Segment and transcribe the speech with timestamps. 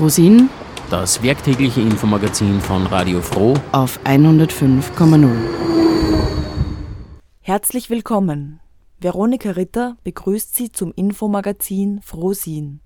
[0.00, 0.48] Frosin,
[0.88, 5.28] das werktägliche Infomagazin von Radio Froh auf 105,0.
[7.42, 8.60] Herzlich willkommen.
[8.98, 12.80] Veronika Ritter begrüßt Sie zum Infomagazin Frosin.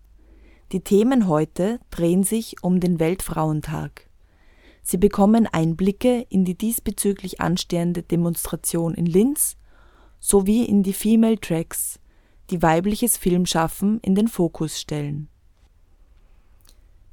[0.73, 4.11] Die Themen heute drehen sich um den Weltfrauentag.
[4.83, 9.57] Sie bekommen Einblicke in die diesbezüglich anstehende Demonstration in Linz
[10.19, 12.01] sowie in die Female Tracks,
[12.51, 15.29] die weibliches Filmschaffen in den Fokus stellen.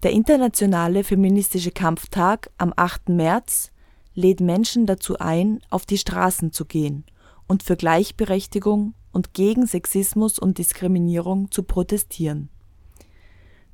[0.04, 3.10] Der internationale feministische Kampftag am 8.
[3.10, 3.72] März
[4.16, 7.06] lädt Menschen dazu ein, auf die Straßen zu gehen
[7.48, 12.50] und für Gleichberechtigung und gegen Sexismus und Diskriminierung zu protestieren.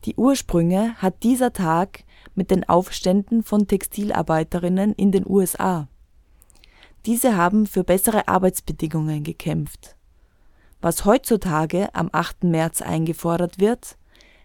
[0.04, 2.04] Die Ursprünge hat dieser Tag
[2.36, 5.88] mit den Aufständen von Textilarbeiterinnen in den USA.
[7.06, 9.96] Diese haben für bessere Arbeitsbedingungen gekämpft.
[10.82, 12.44] Was heutzutage am 8.
[12.44, 13.98] März eingefordert wird,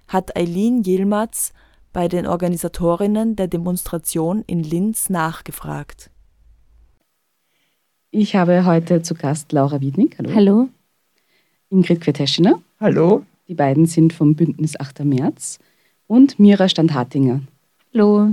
[0.06, 1.52] hat Eileen Yilmaz
[1.92, 6.10] bei den Organisatorinnen der Demonstration in Linz nachgefragt.
[8.10, 10.16] Ich habe heute zu Gast Laura Wiednig.
[10.18, 10.34] Hallo.
[10.34, 10.68] Hallo.
[11.70, 12.60] Ingrid Queteschiner.
[12.80, 13.24] Hallo.
[13.48, 15.04] Die beiden sind vom Bündnis 8.
[15.04, 15.58] März.
[16.06, 17.40] Und Mira Standhartinger.
[17.94, 18.30] Hallo.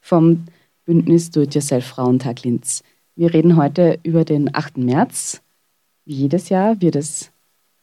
[0.00, 0.44] Vom
[0.84, 2.82] Bündnis Do-it-yourself Frauentag Linz.
[3.14, 4.78] Wir reden heute über den 8.
[4.78, 5.42] März.
[6.04, 7.30] Wie jedes Jahr wird es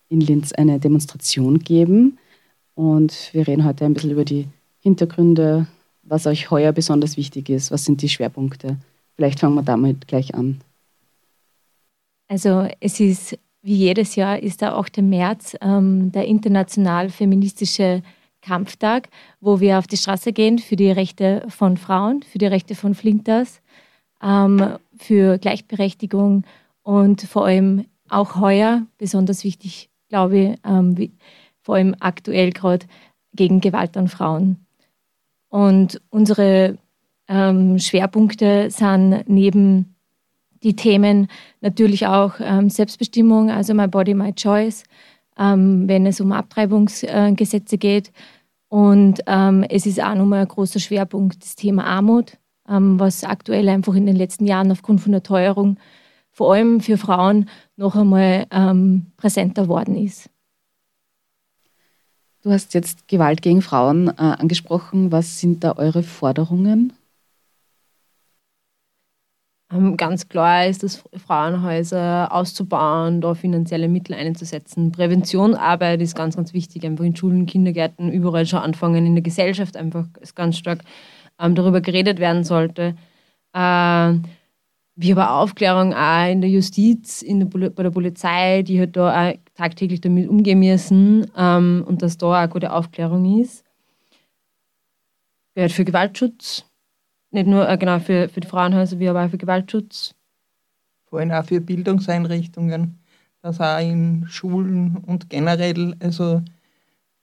[0.09, 2.17] in Linz eine Demonstration geben.
[2.73, 4.47] Und wir reden heute ein bisschen über die
[4.85, 5.65] Hintergründe,
[6.03, 7.71] was euch heuer besonders wichtig ist.
[7.71, 8.77] Was sind die Schwerpunkte?
[9.15, 10.61] Vielleicht fangen wir damit gleich an.
[12.27, 14.97] Also es ist wie jedes Jahr ist der 8.
[14.97, 18.03] März ähm, der international feministische
[18.41, 19.09] Kampftag,
[19.41, 22.93] wo wir auf die Straße gehen für die Rechte von Frauen, für die Rechte von
[22.93, 23.61] Flinters,
[24.21, 26.43] ähm, für Gleichberechtigung
[26.83, 31.11] und vor allem auch heuer, besonders wichtig, glaube ich, ähm, wie,
[31.63, 32.85] vor allem aktuell gerade
[33.33, 34.64] gegen Gewalt an Frauen.
[35.55, 36.77] Und unsere
[37.29, 39.95] ähm, Schwerpunkte sind neben
[40.63, 41.29] die Themen
[41.61, 44.83] natürlich auch ähm, Selbstbestimmung, also My Body, My Choice,
[45.39, 48.11] ähm, wenn es um Abtreibungsgesetze äh, geht.
[48.67, 53.69] Und ähm, es ist auch nochmal ein großer Schwerpunkt das Thema Armut, ähm, was aktuell
[53.69, 55.77] einfach in den letzten Jahren aufgrund von der Teuerung
[56.31, 60.29] vor allem für Frauen noch einmal ähm, präsenter worden ist.
[62.45, 65.11] Du hast jetzt Gewalt gegen Frauen äh, angesprochen.
[65.11, 66.93] Was sind da eure Forderungen?
[69.73, 74.91] Ähm, ganz klar ist es, Frauenhäuser auszubauen, da finanzielle Mittel einzusetzen.
[74.91, 79.75] Präventionsarbeit ist ganz, ganz wichtig, einfach in Schulen, Kindergärten, überall schon anfangen, in der Gesellschaft
[79.75, 80.83] einfach ist ganz stark
[81.39, 82.95] ähm, darüber geredet werden sollte.
[83.53, 84.13] Äh,
[84.95, 89.29] wie aber Aufklärung auch in der Justiz, in der, bei der Polizei, die halt da
[89.29, 93.63] auch tagtäglich damit umgehen müssen ähm, und dass da auch gute Aufklärung ist.
[95.53, 96.65] Gehört für Gewaltschutz
[97.35, 100.15] nicht nur äh, genau für, für die Frauenhäuser, wie aber auch für Gewaltschutz.
[101.05, 102.97] Vor allem auch für Bildungseinrichtungen,
[103.41, 106.41] dass auch in Schulen und generell also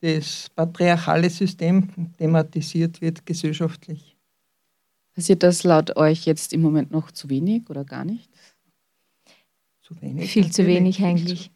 [0.01, 4.12] das patriarchale System thematisiert wird gesellschaftlich.
[5.15, 8.31] Passiert das laut euch jetzt im Moment noch zu wenig oder gar nicht?
[9.83, 10.31] Zu wenig.
[10.31, 11.51] Viel zu wenig eigentlich.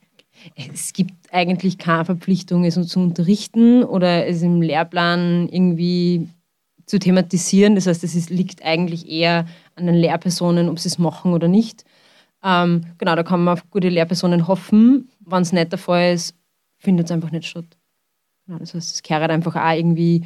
[0.54, 6.28] Es gibt eigentlich keine Verpflichtung, es zu unterrichten oder es im Lehrplan irgendwie
[6.84, 7.74] zu thematisieren.
[7.74, 11.84] Das heißt, es liegt eigentlich eher an den Lehrpersonen, ob sie es machen oder nicht.
[12.44, 15.08] Ähm, genau, da kann man auf gute Lehrpersonen hoffen.
[15.20, 16.36] Wenn es nicht der Fall ist,
[16.78, 17.76] findet es einfach nicht statt.
[18.46, 20.24] Genau, das heißt, es kehrt einfach auch irgendwie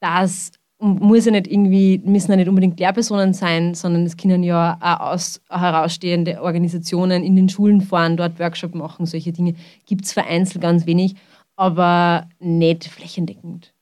[0.00, 0.52] das
[0.84, 5.12] muss ja nicht irgendwie, müssen ja nicht unbedingt Lehrpersonen sein, sondern es können ja auch
[5.12, 9.54] aus, herausstehende Organisationen in den Schulen fahren, dort Workshop machen, solche Dinge
[9.86, 11.14] gibt es vereinzelt ganz wenig,
[11.56, 13.72] aber nicht flächendeckend.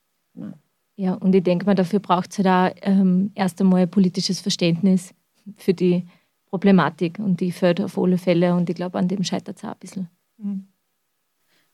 [0.96, 5.12] Ja, und ich denke mal, dafür braucht es halt auch ähm, erst einmal politisches Verständnis
[5.56, 6.04] für die
[6.46, 9.70] Problematik und die fällt auf alle Fälle und ich glaube, an dem scheitert es auch
[9.70, 10.08] ein bisschen.
[10.38, 10.66] Mhm.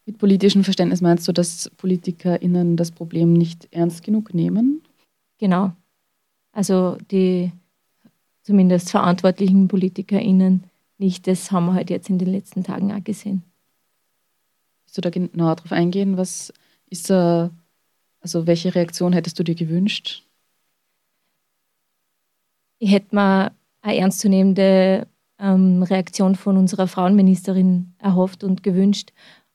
[0.07, 4.81] Mit politischem Verständnis meinst du, dass PolitikerInnen das Problem nicht ernst genug nehmen?
[5.39, 5.73] Genau.
[6.53, 7.53] Also die
[8.43, 10.65] zumindest verantwortlichen PolitikerInnen
[10.99, 11.27] nicht.
[11.27, 13.45] Das haben wir halt jetzt in den letzten Tagen auch gesehen.
[14.85, 16.17] Willst du da genauer darauf eingehen?
[16.17, 16.53] Was
[16.87, 17.51] ist da
[18.21, 20.25] also welche Reaktion hättest du dir gewünscht?
[22.79, 25.07] Ich hätte mir eine ernstzunehmende
[25.39, 29.13] ähm, Reaktion von unserer Frauenministerin erhofft und gewünscht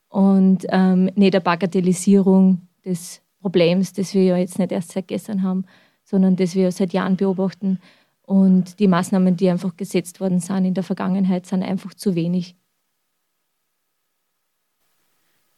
[0.09, 5.43] und ähm, nicht eine Bagatellisierung des Problems, das wir ja jetzt nicht erst seit gestern
[5.43, 5.65] haben,
[6.05, 7.79] sondern das wir seit Jahren beobachten.
[8.25, 12.55] Und die Maßnahmen, die einfach gesetzt worden sind in der Vergangenheit, sind einfach zu wenig.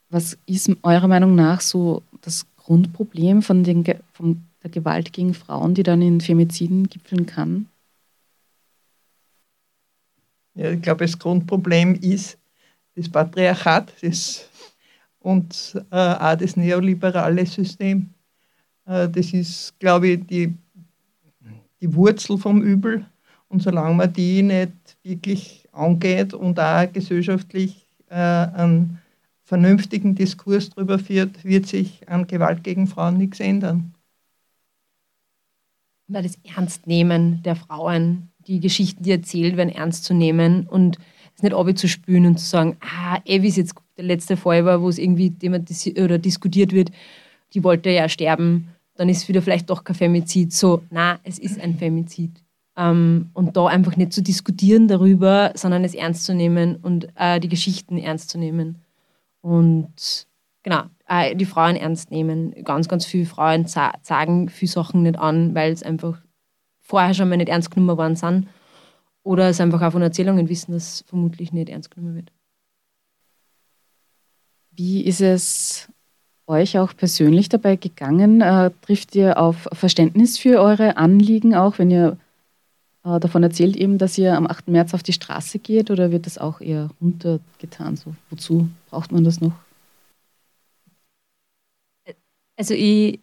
[0.10, 3.84] Was ist eurer Meinung nach so das Grundproblem von, den,
[4.14, 7.68] von der Gewalt gegen Frauen, die dann in Femiziden gipfeln kann?
[10.56, 12.40] Ja, ich glaube, das Grundproblem ist
[12.96, 14.50] das Patriarchat das,
[15.26, 18.12] und äh, auch das neoliberale System.
[18.86, 20.54] Äh, das ist, glaube ich, die,
[21.82, 23.06] die Wurzel vom Übel.
[23.48, 29.02] Und solange man die nicht wirklich angeht und auch gesellschaftlich äh, einen
[29.44, 33.96] vernünftigen Diskurs darüber führt, wird sich an Gewalt gegen Frauen nichts ändern.
[36.08, 41.00] Weil das Ernstnehmen der Frauen, die Geschichten, die erzählt werden, ernst zu nehmen und
[41.36, 44.90] es nicht abzuspülen und zu sagen, ah, wie es jetzt der letzte Fall war, wo
[44.90, 46.92] es irgendwie thematisiert oder diskutiert wird,
[47.54, 50.54] die wollte ja sterben, dann ist wieder vielleicht doch kein Femizid.
[50.54, 52.32] So, na, es ist ein Femizid.
[52.78, 57.40] Ähm, und da einfach nicht zu diskutieren darüber, sondern es ernst zu nehmen und äh,
[57.40, 58.82] die Geschichten ernst zu nehmen.
[59.42, 60.28] Und
[60.64, 62.54] genau, äh, die Frauen ernst nehmen.
[62.64, 66.22] Ganz, ganz viele Frauen sagen viele Sachen nicht an, weil es einfach
[66.82, 68.48] vorher schon mal nicht ernst genommen worden sind.
[69.24, 72.32] Oder es einfach auch von Erzählungen wissen, dass vermutlich nicht ernst genommen wird.
[74.76, 75.88] Wie ist es
[76.48, 78.42] euch auch persönlich dabei gegangen?
[78.42, 82.18] Äh, trifft ihr auf Verständnis für eure Anliegen auch, wenn ihr
[83.04, 84.68] äh, davon erzählt eben, dass ihr am 8.
[84.68, 87.96] März auf die Straße geht oder wird das auch eher runtergetan?
[87.96, 89.54] So, wozu braucht man das noch?
[92.58, 93.20] Also ich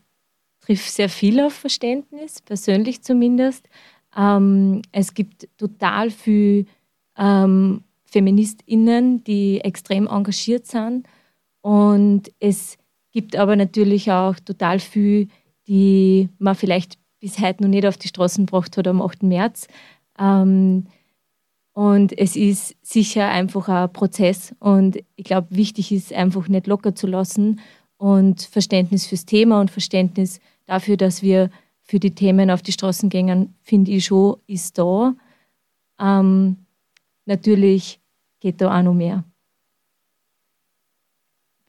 [0.61, 3.69] triff sehr viel auf Verständnis, persönlich zumindest.
[4.17, 6.67] Ähm, es gibt total viele
[7.17, 11.07] ähm, FeministInnen, die extrem engagiert sind.
[11.63, 12.77] Und es
[13.13, 15.29] gibt aber natürlich auch total viel,
[15.67, 19.23] die man vielleicht bis heute noch nicht auf die Straßen gebracht hat am 8.
[19.23, 19.69] März.
[20.19, 20.87] Ähm,
[21.73, 24.55] und es ist sicher einfach ein Prozess.
[24.59, 27.61] Und ich glaube, wichtig ist einfach nicht locker zu lassen
[27.97, 31.51] und Verständnis fürs Thema und Verständnis dafür, dass wir
[31.83, 35.15] für die Themen auf die Straßen gehen, finde ich schon, ist da.
[36.01, 36.57] Ähm,
[37.25, 38.01] natürlich
[38.41, 39.25] geht da auch noch mehr.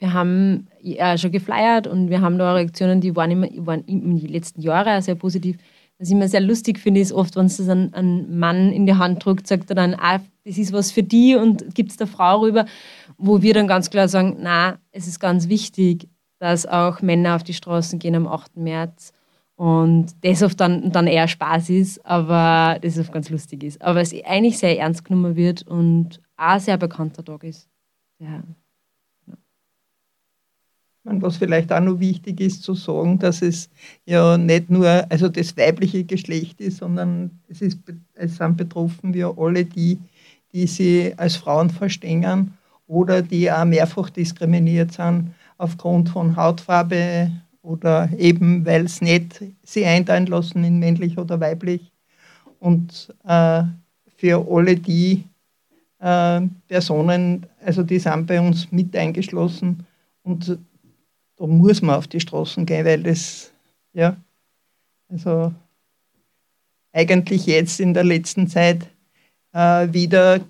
[0.03, 4.17] Wir haben ja schon geflyert und wir haben da Reaktionen, die waren, immer, waren in
[4.17, 5.55] den letzten Jahren sehr positiv.
[5.97, 8.95] Was ich immer sehr lustig finde, ist oft, wenn es ein, ein Mann in die
[8.95, 12.07] Hand drückt, sagt er dann, ah, das ist was für die und gibt es der
[12.07, 12.65] Frau rüber,
[13.17, 17.43] wo wir dann ganz klar sagen, na, es ist ganz wichtig, dass auch Männer auf
[17.43, 18.57] die Straßen gehen am 8.
[18.57, 19.13] März
[19.55, 23.81] und das oft dann, dann eher Spaß ist, aber das oft ganz lustig ist.
[23.81, 27.69] Aber es eigentlich sehr ernst genommen wird und auch sehr bekannter Tag ist.
[28.19, 28.43] Ja.
[31.05, 33.69] Was vielleicht auch noch wichtig ist zu sagen, dass es
[34.05, 37.79] ja nicht nur also das weibliche Geschlecht ist, sondern es, ist,
[38.13, 39.99] es sind betroffen wir alle die,
[40.53, 42.53] die sie als Frauen verstehen
[42.87, 49.85] oder die auch mehrfach diskriminiert sind aufgrund von Hautfarbe oder eben, weil es nicht sie
[49.85, 51.91] einteilen lassen in männlich oder weiblich.
[52.59, 53.63] Und äh,
[54.17, 55.25] für alle die
[55.99, 59.85] äh, Personen, also die sind bei uns mit eingeschlossen
[60.23, 60.57] und
[61.37, 63.51] da muss man auf die Straßen gehen, weil das,
[63.93, 64.17] ja,
[65.09, 65.53] also
[66.91, 68.87] eigentlich jetzt in der letzten Zeit
[69.51, 70.41] äh, wieder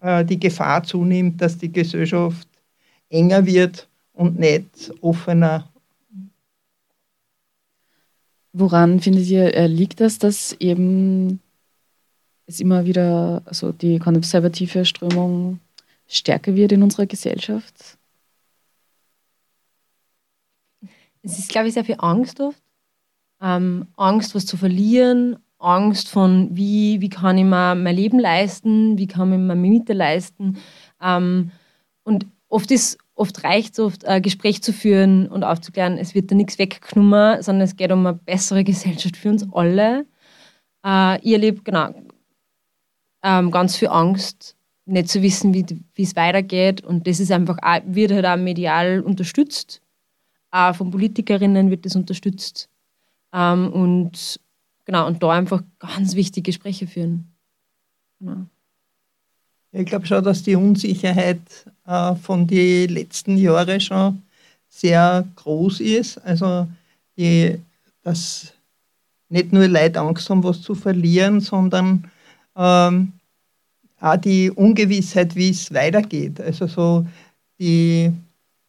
[0.00, 2.48] äh, die Gefahr zunimmt, dass die Gesellschaft
[3.08, 5.68] enger wird und nicht offener.
[8.52, 11.40] Woran findet ihr, äh, liegt das, dass eben
[12.46, 15.60] es immer wieder, also die konservative Strömung
[16.08, 17.98] stärker wird in unserer Gesellschaft?
[21.26, 22.62] Es ist, glaube ich, sehr viel Angst oft.
[23.42, 28.96] Ähm, Angst, was zu verlieren, Angst von, wie, wie kann ich mir mein Leben leisten,
[28.96, 30.58] wie kann ich mir meine Miete leisten.
[31.02, 31.50] Ähm,
[32.04, 32.72] und oft,
[33.14, 37.42] oft reicht es oft, ein Gespräch zu führen und aufzuklären, es wird da nichts weggenommen,
[37.42, 40.06] sondern es geht um eine bessere Gesellschaft für uns alle.
[40.84, 41.90] Äh, ich erlebe genau,
[43.22, 46.84] ähm, ganz viel Angst, nicht zu wissen, wie es weitergeht.
[46.84, 49.82] Und das ist einfach, auch, wird halt auch medial unterstützt
[50.56, 52.68] auch von Politikerinnen wird das unterstützt.
[53.32, 54.40] Ähm, und
[54.84, 57.32] genau, und da einfach ganz wichtige Gespräche führen.
[58.18, 58.46] Genau.
[59.72, 61.40] Ich glaube schon, dass die Unsicherheit
[61.86, 64.22] äh, von den letzten Jahren schon
[64.68, 66.18] sehr groß ist.
[66.18, 66.66] Also,
[67.18, 67.60] die,
[68.02, 68.52] dass
[69.28, 72.10] nicht nur Leute Angst haben, was zu verlieren, sondern
[72.54, 73.12] ähm,
[74.00, 76.40] auch die Ungewissheit, wie es weitergeht.
[76.40, 77.06] Also so
[77.58, 78.12] die,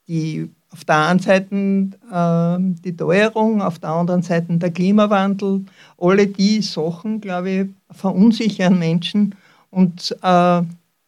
[0.07, 5.65] die auf der einen Seite äh, die Teuerung, auf der anderen Seite der Klimawandel.
[5.97, 9.33] Alle die Sachen, glaube ich, verunsichern Menschen.
[9.71, 10.61] Und äh,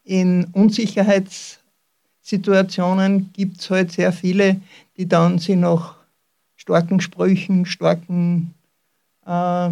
[0.03, 4.59] in Unsicherheitssituationen gibt es halt sehr viele,
[4.97, 5.95] die dann sich nach
[6.55, 8.53] starken Sprüchen, starken
[9.25, 9.69] äh,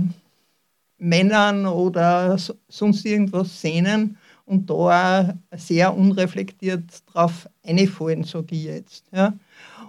[0.99, 9.05] Männern oder sonst irgendwas sehnen und da sehr unreflektiert drauf einfallen, sage ich jetzt.
[9.11, 9.33] Ja.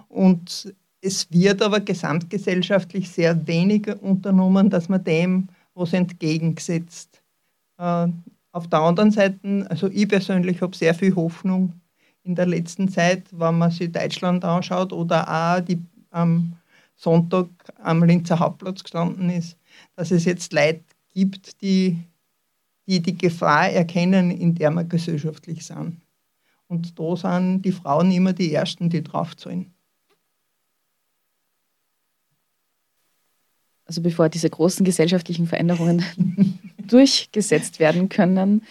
[0.09, 7.21] Und es wird aber gesamtgesellschaftlich sehr wenig unternommen, dass man dem was entgegengesetzt.
[7.77, 8.07] Äh,
[8.51, 11.73] auf der anderen Seite, also ich persönlich habe sehr viel Hoffnung
[12.23, 16.53] in der letzten Zeit, wenn man sich Deutschland anschaut oder auch die am
[16.95, 17.47] Sonntag
[17.81, 19.57] am Linzer Hauptplatz gestanden ist,
[19.95, 21.97] dass es jetzt Leute gibt, die
[22.89, 26.01] die, die Gefahr erkennen, in der wir gesellschaftlich sind.
[26.67, 29.71] Und da sind die Frauen immer die Ersten, die draufzahlen.
[33.89, 36.03] Also bevor diese großen gesellschaftlichen Veränderungen
[36.87, 38.61] durchgesetzt werden können,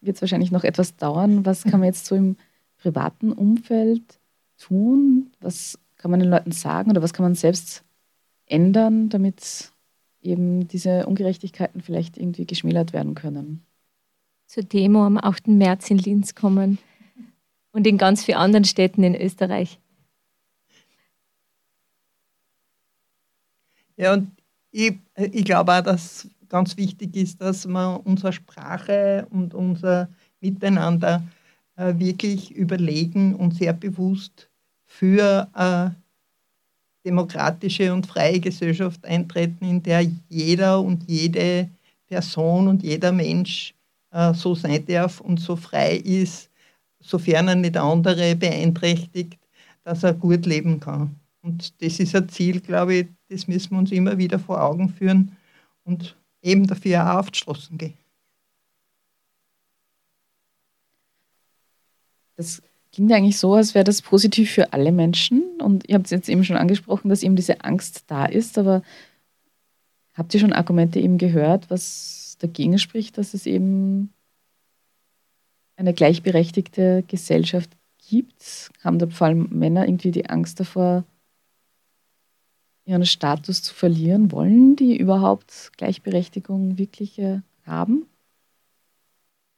[0.00, 1.44] wird es wahrscheinlich noch etwas dauern.
[1.44, 2.36] Was kann man jetzt so im
[2.76, 4.20] privaten Umfeld
[4.56, 5.32] tun?
[5.40, 7.82] Was kann man den Leuten sagen oder was kann man selbst
[8.46, 9.72] ändern, damit
[10.22, 13.66] eben diese Ungerechtigkeiten vielleicht irgendwie geschmälert werden können?
[14.46, 15.48] Zur Demo am 8.
[15.48, 16.78] März in Linz kommen
[17.72, 19.80] und in ganz vielen anderen Städten in Österreich.
[23.96, 24.30] Ja, und
[24.70, 30.08] ich, ich glaube auch, dass ganz wichtig ist, dass man unsere Sprache und unser
[30.40, 31.22] Miteinander
[31.76, 34.48] äh, wirklich überlegen und sehr bewusst
[34.86, 35.94] für eine
[37.04, 41.68] demokratische und freie Gesellschaft eintreten, in der jeder und jede
[42.06, 43.74] Person und jeder Mensch
[44.10, 46.50] äh, so sein darf und so frei ist,
[47.00, 49.38] sofern er nicht andere beeinträchtigt,
[49.84, 51.14] dass er gut leben kann.
[51.42, 54.88] Und das ist ein Ziel, glaube ich, das müssen wir uns immer wieder vor Augen
[54.88, 55.36] führen
[55.84, 57.94] und eben dafür auch auf die Straßen gehen.
[62.36, 65.42] Das klingt eigentlich so, als wäre das positiv für alle Menschen.
[65.60, 68.58] Und ihr habt es jetzt eben schon angesprochen, dass eben diese Angst da ist.
[68.58, 68.82] Aber
[70.14, 74.12] habt ihr schon Argumente eben gehört, was dagegen spricht, dass es eben
[75.76, 77.70] eine gleichberechtigte Gesellschaft
[78.08, 78.70] gibt?
[78.84, 81.04] Haben da vor allem Männer irgendwie die Angst davor,
[82.88, 84.32] ihren Status zu verlieren?
[84.32, 88.06] Wollen die überhaupt Gleichberechtigung wirklich äh, haben?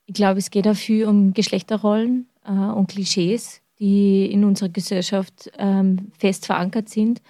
[0.07, 5.51] Ich glaube, es geht auch viel um Geschlechterrollen äh, und Klischees, die in unserer Gesellschaft
[5.57, 7.23] ähm, fest verankert sind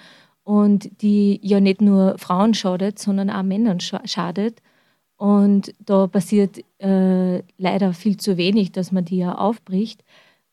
[0.42, 4.62] und die ja nicht nur Frauen schadet, sondern auch Männern schadet.
[5.16, 10.02] Und da passiert äh, leider viel zu wenig, dass man die ja aufbricht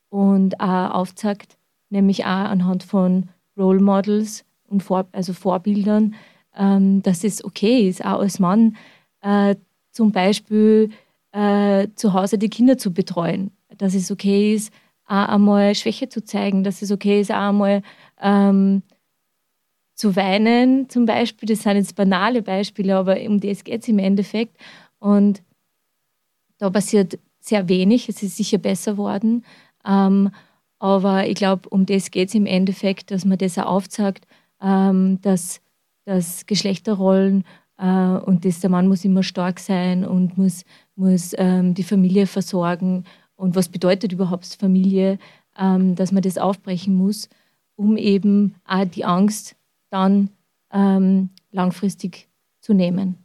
[0.10, 1.58] und auch aufzeigt,
[1.90, 6.16] nämlich auch anhand von Role Models, und Vor also Vorbildern,
[6.56, 8.76] ähm, dass es okay ist, auch als Mann
[9.22, 9.56] äh,
[9.92, 10.90] zum Beispiel
[11.32, 14.74] äh, zu Hause die Kinder zu betreuen, dass es okay ist,
[15.06, 17.82] auch einmal Schwäche zu zeigen, dass es okay ist, auch einmal
[18.22, 18.84] ähm,
[19.96, 21.48] zu weinen zum Beispiel.
[21.48, 24.58] Das sind jetzt banale Beispiele, aber um das geht es im Endeffekt.
[25.00, 25.42] Und
[26.58, 29.46] da passiert sehr wenig, es ist sicher besser worden.
[29.86, 30.32] Ähm,
[30.80, 34.28] aber ich glaube, um das geht es im Endeffekt, dass man das auch aufzeigt,
[34.62, 35.62] ähm, dass,
[36.06, 37.44] dass Geschlechterrollen
[37.78, 40.64] äh, und dass der Mann muss immer stark sein und muss,
[40.96, 43.06] muss ähm, die Familie versorgen.
[43.36, 45.20] Und was bedeutet überhaupt Familie,
[45.58, 47.30] ähm, dass man das aufbrechen muss,
[47.76, 49.56] um eben auch die Angst
[49.90, 50.30] dann
[50.72, 52.28] ähm, langfristig
[52.60, 53.18] zu nehmen.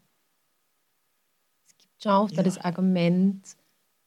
[1.66, 2.42] Es gibt schon oft ja.
[2.42, 3.56] das Argument,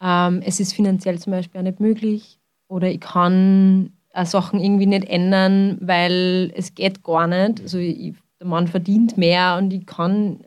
[0.01, 4.85] ähm, es ist finanziell zum Beispiel auch nicht möglich oder ich kann äh, Sachen irgendwie
[4.85, 7.61] nicht ändern, weil es geht gar nicht.
[7.61, 10.39] Also ich, der Mann verdient mehr und ich kann,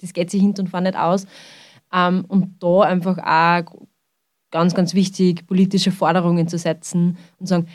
[0.00, 1.26] das geht sich hinten und vorne nicht aus.
[1.92, 3.86] Ähm, und da einfach auch
[4.50, 7.66] ganz, ganz wichtig, politische Forderungen zu setzen und sagen,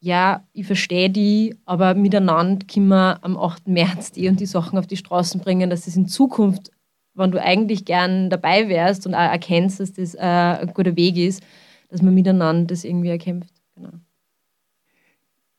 [0.00, 3.68] ja, ich verstehe die, aber miteinander können wir am 8.
[3.68, 6.72] März die und die Sachen auf die Straßen bringen, dass es in Zukunft,
[7.14, 11.16] wenn du eigentlich gern dabei wärst und auch erkennst, dass das äh, ein guter Weg
[11.16, 11.42] ist,
[11.88, 13.51] dass man miteinander das irgendwie erkämpft.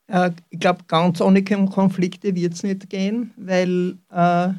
[0.06, 4.52] Äh, ich glaube, ganz ohne Konflikte wird es nicht gehen, weil äh,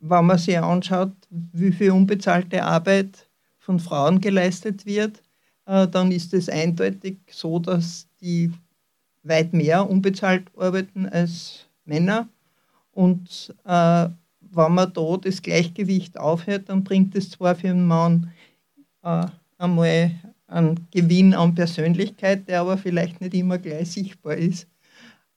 [0.00, 3.28] wenn man sich anschaut, wie viel unbezahlte Arbeit
[3.58, 5.22] von Frauen geleistet wird,
[5.66, 8.52] äh, dann ist es eindeutig so, dass die
[9.22, 12.28] weit mehr unbezahlt arbeiten als Männer.
[12.92, 14.08] Und äh,
[14.40, 18.32] wenn man da das Gleichgewicht aufhört, dann bringt es zwar für einen Mann
[19.02, 19.26] äh,
[19.58, 20.12] einmal
[20.48, 24.66] einen Gewinn an Persönlichkeit, der aber vielleicht nicht immer gleich sichtbar ist.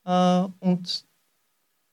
[0.06, 1.06] Äh, und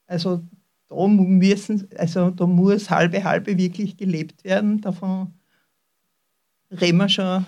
[0.06, 0.42] also
[0.88, 4.80] da müssen, also da muss halbe halbe wirklich gelebt werden.
[4.80, 5.34] Davon
[6.70, 7.46] reden wir schon.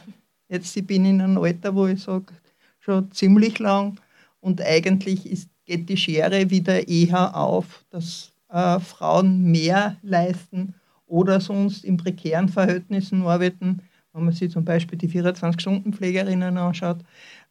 [0.49, 2.35] Jetzt ich bin in einem Alter, wo ich sage,
[2.81, 3.99] schon ziemlich lang.
[4.41, 10.75] Und eigentlich geht die Schere wieder eher auf, dass äh, Frauen mehr leisten
[11.07, 13.83] oder sonst in prekären Verhältnissen arbeiten.
[14.13, 16.99] Wenn man sich zum Beispiel die 24-Stunden-Pflegerinnen anschaut,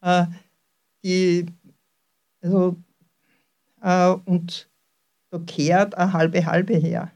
[0.01, 0.25] äh,
[1.03, 1.45] die,
[2.41, 2.75] also,
[3.81, 4.69] äh, und
[5.31, 7.11] da kehrt eine halbe halbe her.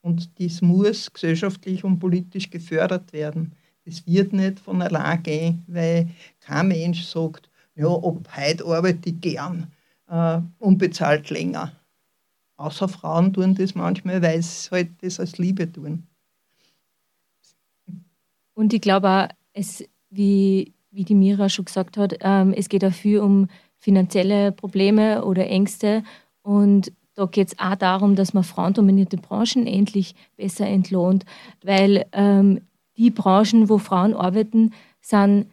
[0.00, 3.54] Und das muss gesellschaftlich und politisch gefördert werden.
[3.84, 6.08] Das wird nicht von allein gehen, weil
[6.40, 9.72] kein Mensch sagt, ja, ob heute arbeite ich gern,
[10.08, 11.72] äh, unbezahlt länger.
[12.56, 16.06] Außer Frauen tun das manchmal, weil sie halt das als Liebe tun.
[18.62, 22.84] Und ich glaube auch, es, wie, wie die Mira schon gesagt hat, ähm, es geht
[22.84, 26.04] dafür um finanzielle Probleme oder Ängste.
[26.42, 31.24] Und da geht es auch darum, dass man frauendominierte Branchen endlich besser entlohnt,
[31.64, 32.60] weil ähm,
[32.96, 35.46] die Branchen, wo Frauen arbeiten, sind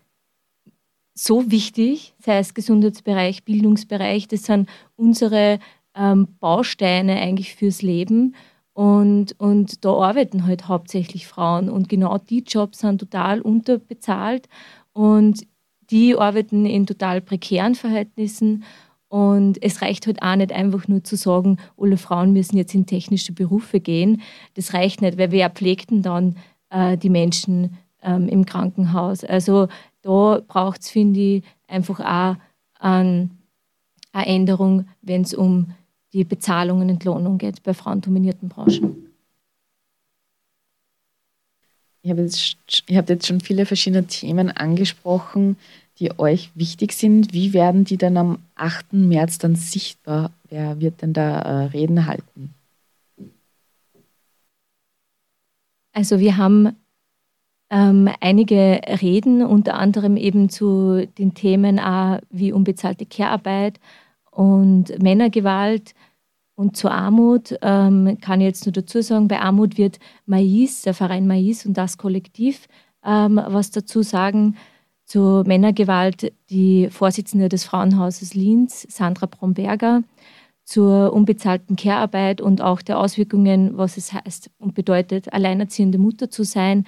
[1.15, 5.57] so wichtig, sei es Gesundheitsbereich, Bildungsbereich, das sind unsere
[5.95, 8.35] ähm, Bausteine eigentlich fürs Leben.
[8.79, 11.69] Und, und da arbeiten halt hauptsächlich Frauen.
[11.69, 14.47] Und genau die Jobs sind total unterbezahlt
[14.93, 15.45] und
[15.89, 18.63] die arbeiten in total prekären Verhältnissen.
[19.09, 22.85] Und es reicht halt auch nicht einfach nur zu sagen, alle Frauen müssen jetzt in
[22.85, 24.21] technische Berufe gehen.
[24.53, 26.37] Das reicht nicht, weil wer pflegt denn dann
[26.69, 29.25] äh, die Menschen ähm, im Krankenhaus?
[29.25, 29.67] Also
[30.03, 32.37] da braucht es, finde ich, einfach auch
[32.79, 33.29] eine
[34.13, 35.73] Änderung, wenn es um
[36.13, 39.09] die Bezahlung und Entlohnung geht bei frauendominierten Branchen.
[42.01, 45.57] Ihr habt, jetzt, ihr habt jetzt schon viele verschiedene Themen angesprochen,
[45.99, 47.33] die euch wichtig sind.
[47.33, 48.93] Wie werden die dann am 8.
[48.93, 50.31] März dann sichtbar?
[50.47, 52.53] Wer wird denn da äh, Reden halten?
[55.91, 56.77] Also wir haben
[57.69, 63.79] ähm, einige Reden, unter anderem eben zu den Themen auch wie unbezahlte Care-Arbeit
[64.39, 65.93] und Männergewalt
[66.55, 70.93] und zur Armut ähm, kann ich jetzt nur dazu sagen, bei Armut wird Mais, der
[70.93, 72.69] Verein Mais und das Kollektiv
[73.05, 74.55] ähm, was dazu sagen.
[75.03, 80.03] Zur Männergewalt die Vorsitzende des Frauenhauses Linz, Sandra Bromberger,
[80.63, 86.43] zur unbezahlten Care-Arbeit und auch der Auswirkungen, was es heißt und bedeutet, alleinerziehende Mutter zu
[86.43, 86.85] sein,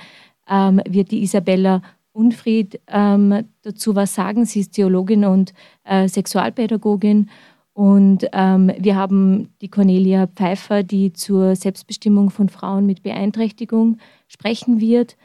[0.50, 1.82] ähm, wird die Isabella
[2.13, 4.45] Unfried ähm, dazu was sagen.
[4.45, 7.30] Sie ist Theologin und äh, Sexualpädagogin.
[7.74, 13.97] Und ähm, wir haben die Cornelia Pfeiffer, die zur Selbstbestimmung von Frauen mit Beeinträchtigung
[14.28, 15.15] sprechen wird.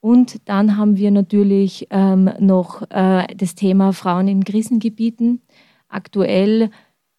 [0.00, 5.40] Und dann haben wir natürlich ähm, noch äh, das Thema Frauen in Krisengebieten.
[5.88, 6.70] Aktuell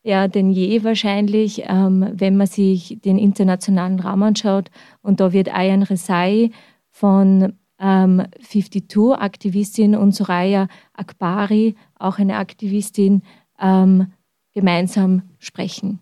[0.04, 4.70] ja denn je wahrscheinlich, ähm, wenn man sich den internationalen Raum anschaut.
[5.02, 6.52] Und da wird Ayan Resai
[6.92, 13.22] von ähm, 52, Aktivistin, und Soraya Akbari, auch eine Aktivistin,
[13.60, 14.12] ähm,
[14.54, 16.00] gemeinsam sprechen.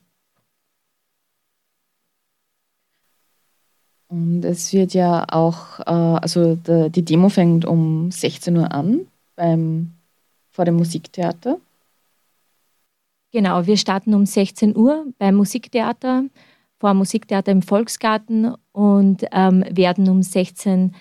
[4.14, 9.08] Und es wird ja auch, äh, also der, die Demo fängt um 16 Uhr an
[9.36, 9.92] beim,
[10.52, 11.58] vor dem Musiktheater.
[13.32, 16.26] Genau, wir starten um 16 Uhr beim Musiktheater,
[16.80, 20.92] vor dem Musiktheater im Volksgarten und ähm, werden um 16.40 Uhr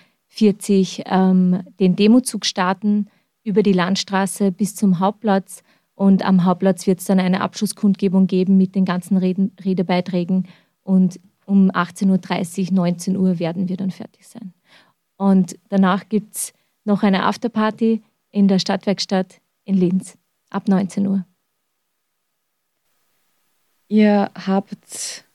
[1.05, 3.07] ähm, den Demozug starten
[3.43, 5.63] über die Landstraße bis zum Hauptplatz.
[5.95, 10.47] Und am Hauptplatz wird es dann eine Abschlusskundgebung geben mit den ganzen Reden, Redebeiträgen.
[10.81, 14.53] Und um 18.30 Uhr, 19 Uhr werden wir dann fertig sein.
[15.17, 16.53] Und danach gibt es
[16.85, 20.17] noch eine Afterparty in der Stadtwerkstatt in Linz
[20.49, 21.25] ab 19 Uhr.
[23.87, 25.25] Ihr habt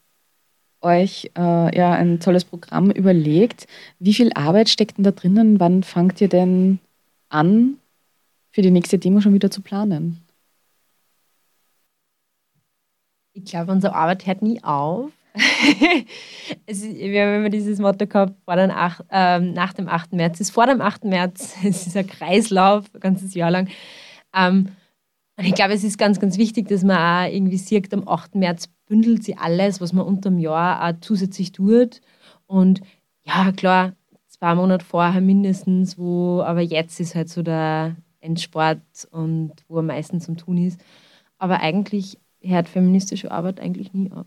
[0.81, 3.67] euch äh, ja ein tolles Programm überlegt.
[3.99, 5.61] Wie viel Arbeit steckt denn da drinnen?
[5.61, 6.79] Wann fangt ihr denn
[7.29, 7.79] an,
[8.51, 10.23] für die nächste Demo schon wieder zu planen?
[13.33, 15.12] Ich glaube, unsere Arbeit hört nie auf.
[16.67, 20.12] es, wir haben immer dieses Motto gehabt, vor den ach, äh, nach dem 8.
[20.12, 20.41] März.
[20.41, 21.05] Es ist vor dem 8.
[21.05, 23.69] März, es ist ein Kreislauf, ein ganzes Jahr lang.
[24.35, 24.69] Ähm,
[25.37, 28.35] und ich glaube, es ist ganz, ganz wichtig, dass man auch irgendwie sieht, am 8.
[28.35, 32.01] März bündelt sie alles, was man unter dem Jahr auch zusätzlich tut.
[32.46, 32.81] Und
[33.24, 33.92] ja, klar,
[34.27, 39.87] zwei Monate vorher mindestens, wo, aber jetzt ist halt so der Endsport und wo am
[39.87, 40.81] meisten zum Tun ist.
[41.38, 44.27] Aber eigentlich hört feministische Arbeit eigentlich nie auf.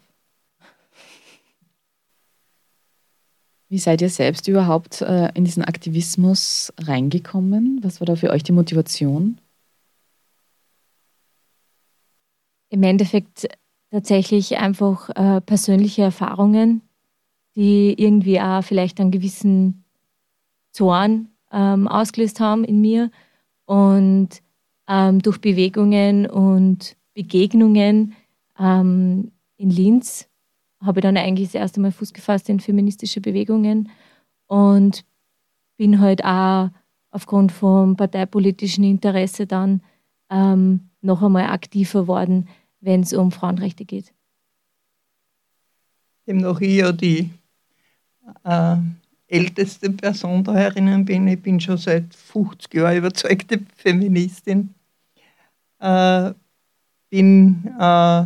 [3.70, 7.80] Wie seid ihr selbst überhaupt äh, in diesen Aktivismus reingekommen?
[7.84, 9.40] Was war da für euch die Motivation?
[12.72, 13.48] im Endeffekt
[13.92, 16.82] tatsächlich einfach äh, persönliche Erfahrungen,
[17.56, 19.84] die irgendwie auch vielleicht einen gewissen
[20.72, 23.12] Zorn ähm, ausgelöst haben in mir.
[23.66, 24.30] Und
[24.88, 28.16] ähm, durch Bewegungen und Begegnungen
[28.58, 30.28] ähm, in Linz
[30.82, 33.90] habe ich dann eigentlich das erste Mal Fuß gefasst in feministische Bewegungen
[34.48, 35.06] und
[35.78, 36.70] bin halt auch
[37.12, 39.82] aufgrund vom parteipolitischen Interesse dann
[40.30, 42.48] ähm, noch einmal aktiver worden,
[42.82, 44.14] wenn es um Frauenrechte geht.
[46.26, 47.30] Eben noch ich ja die
[48.44, 48.78] äh,
[49.28, 51.28] älteste Person da herinnen bin.
[51.28, 54.74] Ich bin schon seit 50 Jahren überzeugte Feministin.
[55.80, 56.34] Äh,
[57.10, 58.26] bin äh,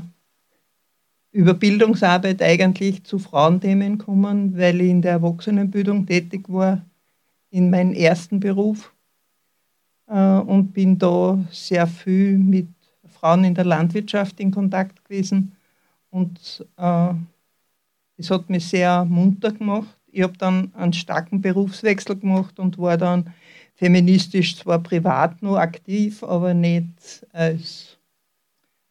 [1.31, 6.85] über Bildungsarbeit eigentlich zu Frauenthemen gekommen, weil ich in der Erwachsenenbildung tätig war,
[7.49, 8.93] in meinem ersten Beruf.
[10.07, 12.67] Äh, und bin da sehr viel mit
[13.25, 15.55] Frauen in der Landwirtschaft in Kontakt gewesen.
[16.11, 17.13] Und äh,
[18.17, 19.97] das hat mich sehr munter gemacht.
[20.11, 23.33] Ich habe dann einen starken Berufswechsel gemacht und war dann
[23.73, 27.97] feministisch zwar privat nur aktiv, aber nicht als,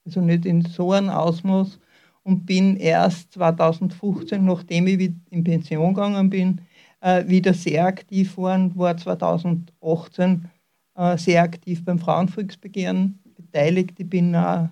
[0.05, 1.79] also nicht in so einem Ausmaß
[2.25, 6.61] und bin erst 2015, nachdem ich in Pension gegangen bin,
[7.01, 10.51] äh, wieder sehr aktiv geworden, war 2018
[10.97, 13.21] äh, sehr aktiv beim Frauenvolksbegehren
[13.55, 13.95] beteiligt.
[13.99, 14.69] Ich bin auch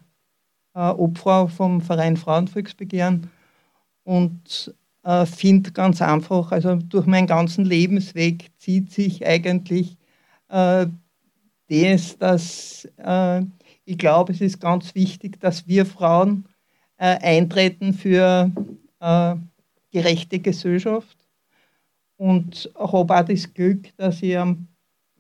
[0.75, 3.31] Obfrau vom Verein Frauenvolksbegehren
[4.05, 9.97] und äh, finde ganz einfach, also durch meinen ganzen Lebensweg zieht sich eigentlich
[10.49, 10.87] äh,
[11.69, 13.43] das, dass äh,
[13.85, 16.47] ich glaube, es ist ganz wichtig, dass wir Frauen
[16.97, 18.51] äh, eintreten für
[19.01, 19.35] äh,
[19.91, 21.17] gerechte Gesellschaft
[22.17, 24.69] und habe auch das Glück, dass ich einen,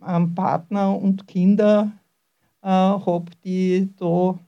[0.00, 2.01] einen Partner und Kinder äh,
[2.70, 4.38] habe, die da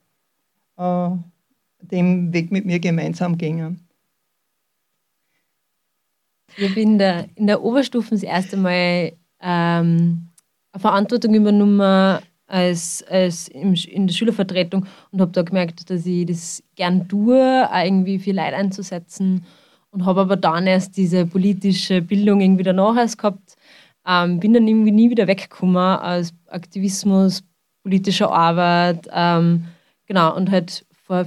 [0.77, 1.17] äh,
[1.81, 3.81] den Weg mit mir gemeinsam gingen.
[6.57, 10.29] Ich habe in der, in der Oberstufe das erste Mal ähm,
[10.73, 16.27] eine Verantwortung übernommen als, als im, in der Schülervertretung und habe da gemerkt, dass ich
[16.27, 19.45] das gern tue, auch irgendwie viel Leid einzusetzen
[19.91, 23.57] und habe aber dann erst diese politische Bildung irgendwie danach erst gehabt.
[24.07, 27.43] Ähm, bin dann irgendwie nie wieder weggekommen aus Aktivismus,
[27.85, 29.67] politischer Arbeit, ähm,
[30.07, 31.27] genau, und halt vor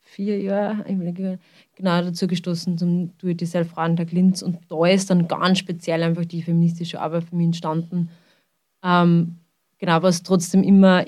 [0.00, 1.14] vier Jahren,
[1.76, 7.00] genau dazu gestoßen zum Do-It-Yourself-Frauentag Linz und da ist dann ganz speziell einfach die feministische
[7.00, 8.10] Arbeit für mich entstanden.
[8.82, 9.36] Ähm,
[9.78, 11.04] genau, was trotzdem immer,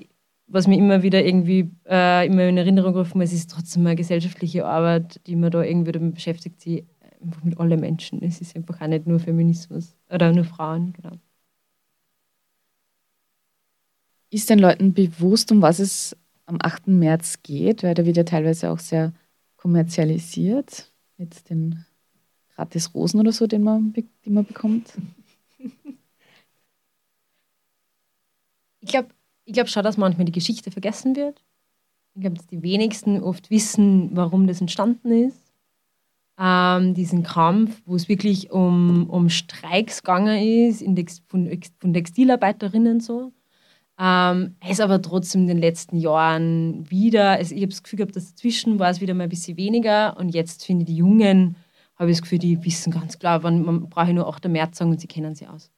[0.47, 4.67] was mir immer wieder irgendwie äh, immer in Erinnerung gerufen ist, ist trotzdem eine gesellschaftliche
[4.67, 6.87] Arbeit, die man da irgendwie damit beschäftigt, sie
[7.23, 8.23] einfach mit allen Menschen.
[8.23, 11.17] Es ist einfach auch nicht nur Feminismus oder nur Frauen, genau.
[14.33, 16.17] Ist den Leuten bewusst, um was es
[16.47, 16.89] am 8.
[16.89, 17.83] März geht?
[17.83, 19.13] Weil da wird ja teilweise auch sehr
[19.57, 21.85] kommerzialisiert mit den
[22.55, 24.95] gratis Rosen oder so, den man, die man bekommt?
[28.81, 29.09] Ich glaube
[29.45, 31.45] ich glaub schon, dass manchmal die Geschichte vergessen wird.
[32.15, 35.53] Ich glaube, dass die wenigsten oft wissen, warum das entstanden ist.
[36.39, 41.93] Ähm, diesen Kampf, wo es wirklich um, um Streiks gegangen ist in Text, von, von
[41.93, 43.33] Textilarbeiterinnen so.
[43.99, 48.17] Ähm, es aber trotzdem in den letzten Jahren wieder, also ich habe das Gefühl gehabt,
[48.17, 51.57] dass dazwischen war es wieder mal ein bisschen weniger und jetzt finde ich die Jungen,
[51.97, 54.49] habe ich das Gefühl, die wissen ganz klar, wann, man brauche nur 8.
[54.49, 55.71] März sagen und sie kennen sie aus.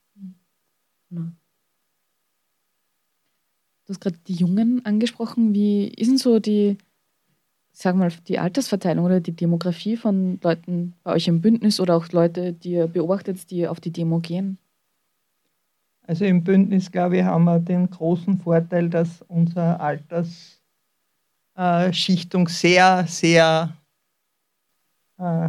[1.11, 1.31] Genau.
[3.87, 5.53] Du hast gerade die Jungen angesprochen.
[5.53, 6.79] Wie ist denn so die,
[7.72, 12.09] sag mal, die Altersverteilung oder die Demografie von Leuten bei euch im Bündnis oder auch
[12.11, 14.59] Leute, die ihr beobachtet, die auf die Demo gehen?
[16.06, 19.80] Also im Bündnis, glaube ich, haben wir den großen Vorteil, dass unsere
[21.56, 23.74] Altersschichtung sehr, sehr
[25.18, 25.48] äh,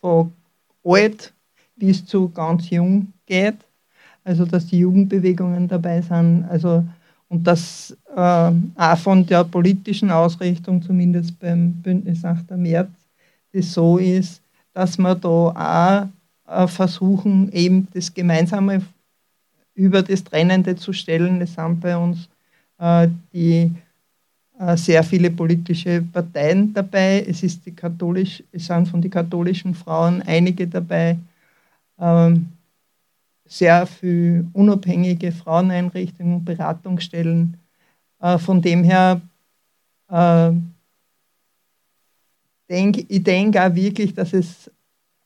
[0.00, 0.32] von
[0.84, 1.32] alt
[1.76, 3.56] bis zu ganz jung geht.
[4.22, 6.44] Also dass die Jugendbewegungen dabei sind.
[6.44, 6.84] Also,
[7.28, 12.50] und dass äh, auch von der politischen Ausrichtung, zumindest beim Bündnis 8.
[12.50, 12.90] März,
[13.52, 14.42] das so ist,
[14.74, 16.08] dass wir da
[16.46, 18.82] auch äh, versuchen, eben das gemeinsame
[19.78, 21.40] über das Trennende zu stellen.
[21.40, 22.28] Es sind bei uns
[22.78, 23.72] äh, die
[24.58, 27.24] äh, sehr viele politische Parteien dabei.
[27.26, 31.16] Es, ist die katholisch, es sind von den katholischen Frauen einige dabei.
[31.98, 32.48] Ähm,
[33.46, 37.56] sehr viele unabhängige Fraueneinrichtungen, Beratungsstellen.
[38.20, 39.20] Äh, von dem her
[40.08, 40.50] äh,
[42.68, 44.68] denk, ich denke auch wirklich, dass es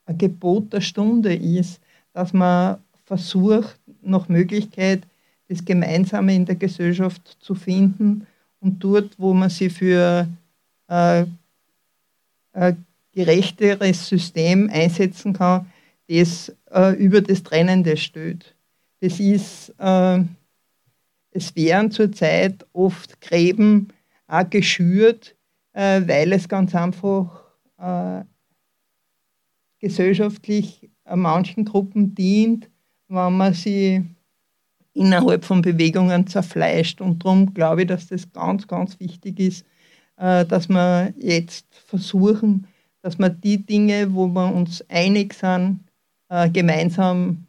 [0.04, 1.80] ein Gebot der Stunde ist,
[2.12, 5.02] dass man versucht, nach Möglichkeit,
[5.48, 8.26] das Gemeinsame in der Gesellschaft zu finden
[8.60, 10.28] und dort, wo man sich für
[10.88, 11.24] äh,
[12.52, 15.66] ein gerechteres System einsetzen kann,
[16.08, 18.54] das äh, über das Trennende steht.
[19.00, 20.20] Das ist, äh,
[21.30, 23.88] es wären zurzeit oft Gräben
[24.26, 25.34] auch geschürt,
[25.72, 27.42] äh, weil es ganz einfach
[27.78, 28.22] äh,
[29.80, 32.70] gesellschaftlich manchen Gruppen dient,
[33.12, 34.04] wenn man sie
[34.94, 37.00] innerhalb von Bewegungen zerfleischt.
[37.00, 39.66] Und darum glaube ich, dass das ganz, ganz wichtig ist,
[40.16, 42.66] äh, dass wir jetzt versuchen,
[43.02, 45.80] dass wir die Dinge, wo wir uns einig sind,
[46.28, 47.46] äh, gemeinsam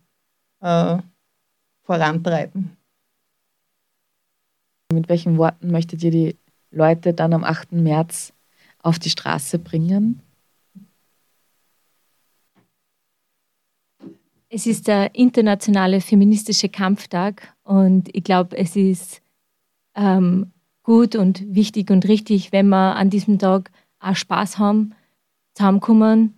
[0.61, 0.97] äh,
[1.83, 2.75] vorantreiben.
[4.91, 6.37] Mit welchen Worten möchtet ihr die
[6.71, 7.73] Leute dann am 8.
[7.73, 8.33] März
[8.79, 10.21] auf die Straße bringen?
[14.55, 19.23] Es ist der internationale feministische Kampftag und ich glaube, es ist
[19.95, 20.51] ähm,
[20.83, 24.93] gut und wichtig und richtig, wenn wir an diesem Tag auch Spaß haben,
[25.55, 26.35] zusammenkommen,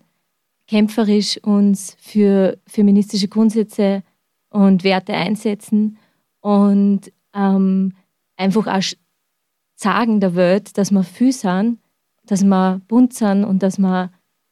[0.65, 4.01] kämpferisch uns für feministische Grundsätze
[4.49, 5.97] und Werte einsetzen
[6.39, 7.95] und ähm,
[8.37, 8.97] einfach auch
[9.75, 11.79] sagen der Welt, dass wir viel sind,
[12.25, 14.09] dass wir bunt sind und dass wir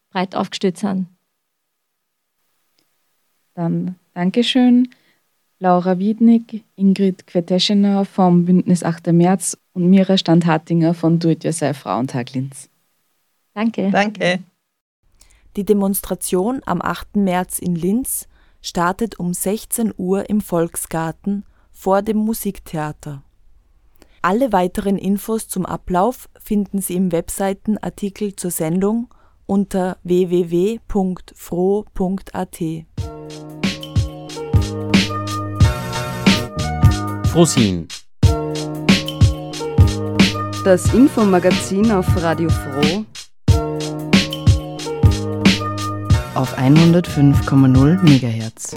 [0.10, 1.12] breit aufgestellt sind.
[3.53, 4.89] Dann Dankeschön.
[5.59, 9.07] Laura Wiednig, Ingrid Queteschener vom Bündnis 8.
[9.13, 12.69] März und Mira Standhartinger von Do It Yourself Frauentag Linz.
[13.53, 13.89] Danke.
[13.91, 14.39] Danke.
[15.55, 17.15] Die Demonstration am 8.
[17.15, 18.27] März in Linz
[18.61, 23.23] startet um 16 Uhr im Volksgarten vor dem Musiktheater.
[24.21, 29.09] Alle weiteren Infos zum Ablauf finden Sie im Webseitenartikel zur Sendung
[29.45, 30.83] unter www.fro.at.
[37.33, 37.87] Frosin.
[40.63, 43.05] Das Infomagazin auf Radio Froh
[46.35, 48.75] auf 105,0 MHz.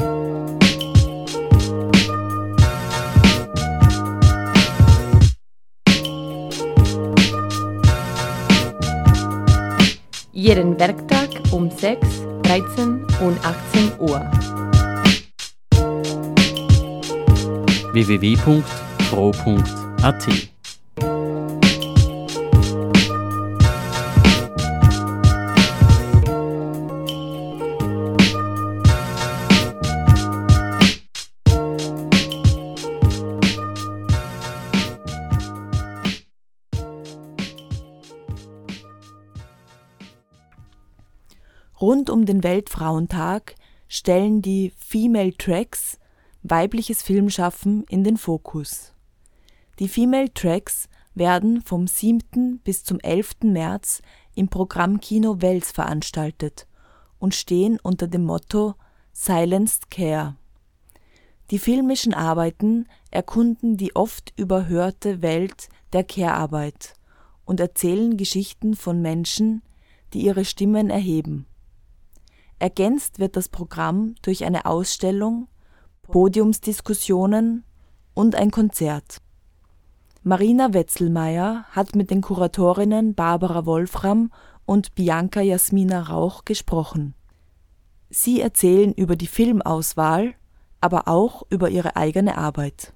[10.32, 12.08] Jeden Werktag um 6,
[12.42, 14.65] 13 und 18 Uhr.
[17.96, 19.66] www.fro.at
[41.80, 43.54] Rund um den Weltfrauentag
[43.88, 45.98] stellen die Female Tracks
[46.50, 48.92] weibliches Filmschaffen in den Fokus.
[49.78, 52.60] Die Female Tracks werden vom 7.
[52.62, 53.36] bis zum 11.
[53.44, 54.02] März
[54.34, 56.66] im Programmkino Wels veranstaltet
[57.18, 58.74] und stehen unter dem Motto
[59.12, 60.36] Silenced Care.
[61.50, 66.94] Die filmischen Arbeiten erkunden die oft überhörte Welt der Care-Arbeit
[67.44, 69.62] und erzählen Geschichten von Menschen,
[70.12, 71.46] die ihre Stimmen erheben.
[72.58, 75.46] Ergänzt wird das Programm durch eine Ausstellung,
[76.06, 77.64] Podiumsdiskussionen
[78.14, 79.18] und ein Konzert.
[80.22, 84.32] Marina Wetzelmeier hat mit den Kuratorinnen Barbara Wolfram
[84.64, 87.14] und Bianca Jasmina Rauch gesprochen.
[88.10, 90.34] Sie erzählen über die Filmauswahl,
[90.80, 92.92] aber auch über ihre eigene Arbeit.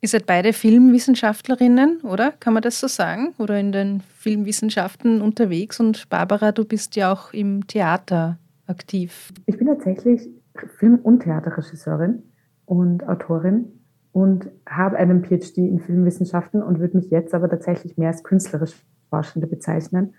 [0.00, 2.32] Ihr seid beide Filmwissenschaftlerinnen, oder?
[2.32, 3.34] Kann man das so sagen?
[3.38, 5.80] Oder in den Filmwissenschaften unterwegs?
[5.80, 9.32] Und Barbara, du bist ja auch im Theater aktiv?
[9.46, 12.22] Ich bin tatsächlich Film- und Theaterregisseurin
[12.64, 13.80] und Autorin
[14.12, 18.74] und habe einen PhD in Filmwissenschaften und würde mich jetzt aber tatsächlich mehr als künstlerisch
[19.10, 20.14] Forschende bezeichnen.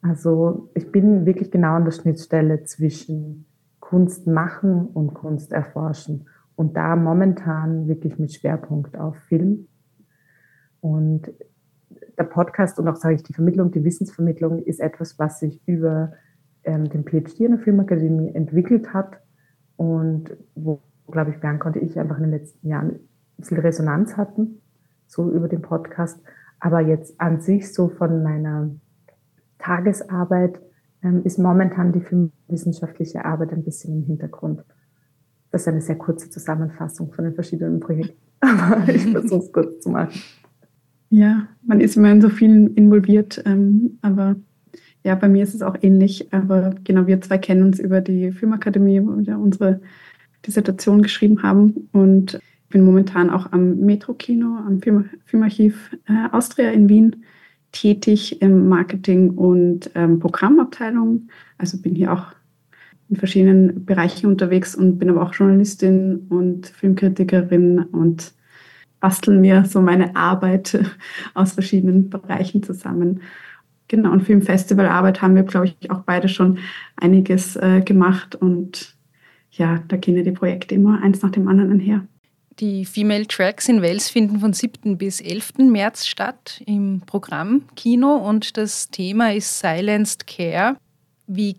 [0.00, 3.46] Also ich bin wirklich genau an der Schnittstelle zwischen
[3.80, 9.68] Kunst machen und Kunst erforschen und da momentan wirklich mit Schwerpunkt auf Film.
[10.80, 11.32] Und
[12.18, 16.12] der Podcast und auch sage ich die Vermittlung, die Wissensvermittlung ist etwas, was sich über
[16.64, 19.21] ähm, den PhD in der Filmakademie entwickelt hat
[19.82, 23.00] und wo, glaube ich, Bernd konnte ich einfach in den letzten Jahren
[23.40, 24.60] viel Resonanz hatten,
[25.08, 26.20] so über den Podcast.
[26.60, 28.70] Aber jetzt an sich so von meiner
[29.58, 30.60] Tagesarbeit
[31.02, 34.62] ähm, ist momentan die filmwissenschaftliche Arbeit ein bisschen im Hintergrund.
[35.50, 39.82] Das ist eine sehr kurze Zusammenfassung von den verschiedenen Projekten, aber ich versuche es kurz
[39.82, 40.20] zu machen.
[41.10, 44.36] Ja, man ist immer in so vielen involviert, ähm, aber
[45.04, 48.32] ja, bei mir ist es auch ähnlich, aber genau, wir zwei kennen uns über die
[48.32, 49.80] Filmakademie, wo wir unsere
[50.46, 56.70] Dissertation geschrieben haben und ich bin momentan auch am Metro-Kino, am Film, Filmarchiv äh, Austria
[56.70, 57.24] in Wien
[57.72, 61.28] tätig im Marketing und ähm, Programmabteilung.
[61.58, 62.26] Also bin hier auch
[63.08, 68.32] in verschiedenen Bereichen unterwegs und bin aber auch Journalistin und Filmkritikerin und
[69.00, 70.78] basteln wir so meine Arbeit
[71.34, 73.20] aus verschiedenen Bereichen zusammen.
[73.92, 76.58] Genau, und Filmfestivalarbeit haben wir, glaube ich, auch beide schon
[76.96, 78.96] einiges äh, gemacht und
[79.50, 82.06] ja, da gehen ja die Projekte immer eins nach dem anderen einher.
[82.58, 84.96] Die Female Tracks in Wales finden von 7.
[84.96, 85.58] bis 11.
[85.70, 90.78] März statt im Programm Kino und das Thema ist Silenced Care.
[91.26, 91.56] Wie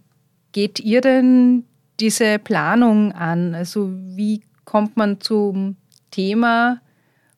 [0.53, 1.65] geht ihr denn
[1.99, 3.53] diese Planung an?
[3.53, 5.75] Also wie kommt man zum
[6.09, 6.81] Thema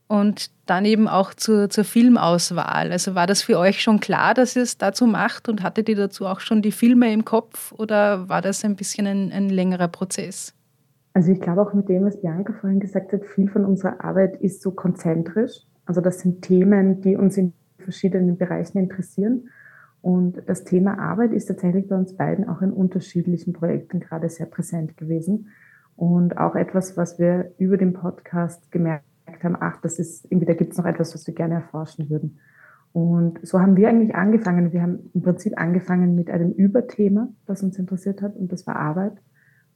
[0.08, 2.92] und dann eben auch zur, zur Filmauswahl.
[2.92, 5.96] Also war das für euch schon klar, dass ihr es dazu macht und hattet ihr
[5.96, 9.88] dazu auch schon die Filme im Kopf oder war das ein bisschen ein, ein längerer
[9.88, 10.54] Prozess?
[11.14, 14.36] Also ich glaube auch mit dem, was Bianca vorhin gesagt hat, viel von unserer Arbeit
[14.42, 15.62] ist so konzentrisch.
[15.86, 19.50] Also das sind Themen, die uns in verschiedenen Bereichen interessieren.
[20.02, 24.46] Und das Thema Arbeit ist tatsächlich bei uns beiden auch in unterschiedlichen Projekten gerade sehr
[24.46, 25.48] präsent gewesen.
[25.96, 30.54] Und auch etwas, was wir über den Podcast gemerkt haben, ach, das ist irgendwie, da
[30.54, 32.40] gibt es noch etwas, was wir gerne erforschen würden.
[32.94, 34.72] Und so haben wir eigentlich angefangen.
[34.72, 38.78] Wir haben im Prinzip angefangen mit einem Überthema, das uns interessiert hat, und das war
[38.78, 39.14] Arbeit.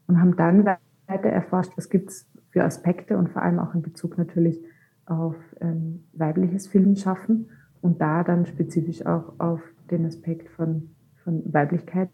[0.07, 3.81] Und haben dann weiter erforscht, was gibt es für Aspekte und vor allem auch in
[3.81, 4.63] Bezug natürlich
[5.05, 7.49] auf ähm, weibliches Filmschaffen
[7.81, 10.91] und da dann spezifisch auch auf den Aspekt von,
[11.23, 12.09] von Weiblichkeit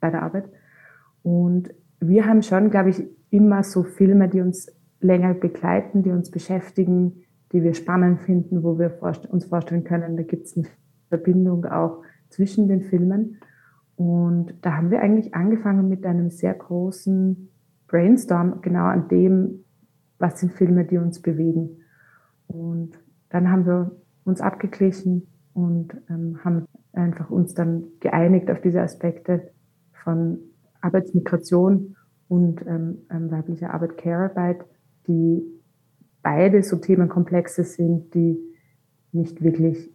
[0.00, 0.48] bei der Arbeit.
[1.22, 4.70] Und wir haben schon, glaube ich, immer so Filme, die uns
[5.04, 10.22] länger begleiten, die uns beschäftigen, die wir spannend finden, wo wir uns vorstellen können, da
[10.22, 10.66] gibt es eine
[11.08, 13.38] Verbindung auch zwischen den Filmen.
[13.96, 17.48] Und da haben wir eigentlich angefangen mit einem sehr großen
[17.86, 19.64] Brainstorm, genau an dem,
[20.18, 21.82] was sind Filme, die uns bewegen.
[22.48, 23.92] Und dann haben wir
[24.24, 29.50] uns abgeglichen und ähm, haben einfach uns dann geeinigt auf diese Aspekte
[30.02, 30.38] von
[30.80, 31.94] Arbeitsmigration
[32.28, 34.64] und ähm, ähm, weiblicher Arbeit, Care-Arbeit,
[35.06, 35.42] die
[36.22, 38.38] beide so Themenkomplexe sind, die
[39.12, 39.90] nicht wirklich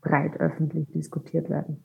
[0.00, 1.82] breit öffentlich diskutiert werden.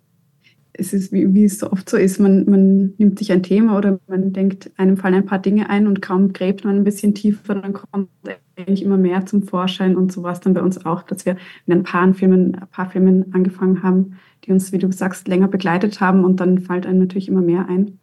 [0.74, 3.78] Es ist, wie, wie es so oft so ist, man, man nimmt sich ein Thema
[3.78, 7.14] oder man denkt, einem fallen ein paar Dinge ein und kaum gräbt man ein bisschen
[7.14, 8.10] tiefer, dann kommt
[8.56, 11.36] eigentlich immer mehr zum Vorschein und so war es dann bei uns auch, dass wir
[11.66, 15.50] mit ein paar Filmen, ein paar Filmen angefangen haben, die uns, wie du sagst, länger
[15.50, 18.00] begleitet haben und dann fällt einem natürlich immer mehr ein.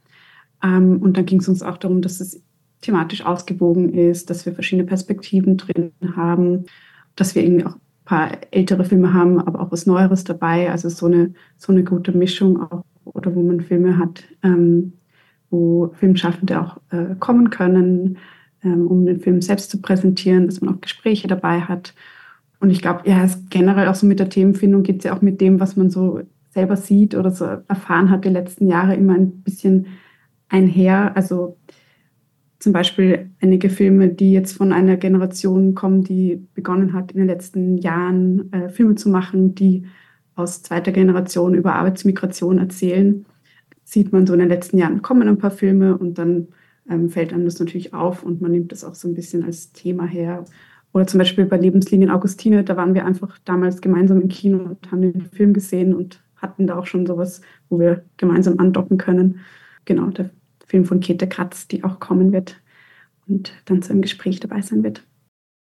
[0.62, 2.42] Ähm, und dann ging es uns auch darum, dass es
[2.80, 6.64] thematisch ausgewogen ist, dass wir verschiedene Perspektiven drin haben,
[7.16, 10.70] dass wir irgendwie auch ein paar ältere Filme haben, aber auch was Neueres dabei.
[10.70, 14.92] Also so eine, so eine gute Mischung auch, oder wo man Filme hat, ähm,
[15.50, 18.18] wo Filmschaffende auch äh, kommen können,
[18.62, 21.94] ähm, um den Film selbst zu präsentieren, dass man auch Gespräche dabei hat.
[22.60, 25.22] Und ich glaube, ja, es generell auch so mit der Themenfindung geht es ja auch
[25.22, 29.14] mit dem, was man so selber sieht oder so erfahren hat die letzten Jahre immer
[29.14, 29.86] ein bisschen
[30.48, 31.16] einher.
[31.16, 31.56] Also
[32.58, 37.26] zum Beispiel einige Filme, die jetzt von einer Generation kommen, die begonnen hat, in den
[37.28, 39.86] letzten Jahren äh, Filme zu machen, die
[40.34, 43.26] aus zweiter Generation über Arbeitsmigration erzählen,
[43.84, 46.48] sieht man so in den letzten Jahren kommen ein paar Filme und dann
[46.90, 49.72] ähm, fällt einem das natürlich auf und man nimmt das auch so ein bisschen als
[49.72, 50.44] Thema her.
[50.92, 54.90] Oder zum Beispiel bei Lebenslinien Augustine, da waren wir einfach damals gemeinsam im Kino und
[54.90, 59.40] haben den Film gesehen und hatten da auch schon sowas, wo wir gemeinsam andocken können.
[59.84, 60.30] Genau, der
[60.68, 62.62] Film von Käthe Kratz, die auch kommen wird
[63.26, 65.06] und dann zu einem Gespräch dabei sein wird.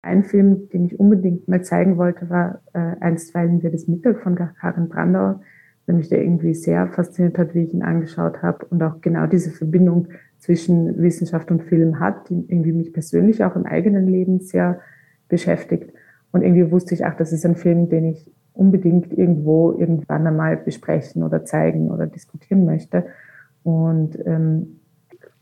[0.02, 4.34] Ein Film, den ich unbedingt mal zeigen wollte, war äh, Einstweilen wird es Mittel von
[4.34, 5.40] Karin Brandauer,
[5.86, 9.26] der mich da irgendwie sehr fasziniert hat, wie ich ihn angeschaut habe und auch genau
[9.26, 14.40] diese Verbindung zwischen Wissenschaft und Film hat, die irgendwie mich persönlich auch im eigenen Leben
[14.40, 14.80] sehr
[15.28, 15.92] beschäftigt.
[16.32, 20.56] Und irgendwie wusste ich, ach, das ist ein Film, den ich unbedingt irgendwo irgendwann einmal
[20.56, 23.06] besprechen oder zeigen oder diskutieren möchte.
[23.62, 24.80] Und ähm,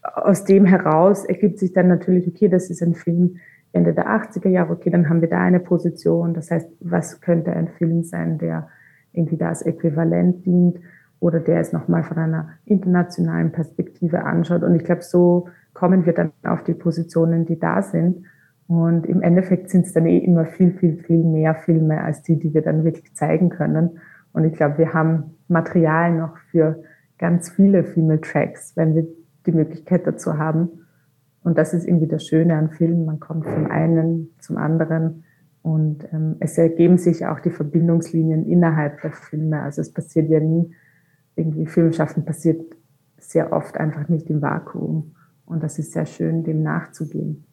[0.02, 3.36] aus dem heraus ergibt sich dann natürlich, okay, das ist ein Film
[3.72, 6.34] Ende der 80er Jahre, okay, dann haben wir da eine Position.
[6.34, 8.68] Das heißt, was könnte ein Film sein, der
[9.12, 10.78] irgendwie da als Äquivalent dient
[11.20, 14.62] oder der es nochmal von einer internationalen Perspektive anschaut.
[14.62, 18.24] Und ich glaube, so kommen wir dann auf die Positionen, die da sind.
[18.66, 22.38] Und im Endeffekt sind es dann eh immer viel, viel, viel mehr Filme als die,
[22.38, 23.98] die wir dann wirklich zeigen können.
[24.32, 26.82] Und ich glaube, wir haben Material noch für
[27.18, 29.06] ganz viele Female Tracks, wenn wir
[29.50, 30.86] die Möglichkeit dazu haben.
[31.42, 33.06] Und das ist irgendwie das Schöne an Filmen.
[33.06, 35.24] Man kommt vom einen zum anderen
[35.62, 39.62] und ähm, es ergeben sich auch die Verbindungslinien innerhalb der Filme.
[39.62, 40.74] Also es passiert ja nie,
[41.36, 42.60] irgendwie Filmschaffen passiert
[43.18, 45.14] sehr oft einfach nicht im Vakuum.
[45.44, 47.44] Und das ist sehr schön, dem nachzugehen.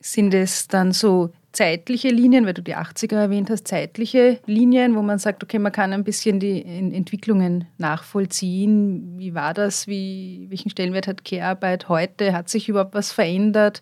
[0.00, 5.02] Sind es dann so zeitliche Linien, weil du die 80er erwähnt hast, zeitliche Linien, wo
[5.02, 9.18] man sagt, okay, man kann ein bisschen die Entwicklungen nachvollziehen.
[9.18, 9.86] Wie war das?
[9.86, 12.32] Wie, welchen Stellenwert hat Care-Arbeit heute?
[12.32, 13.80] Hat sich überhaupt was verändert?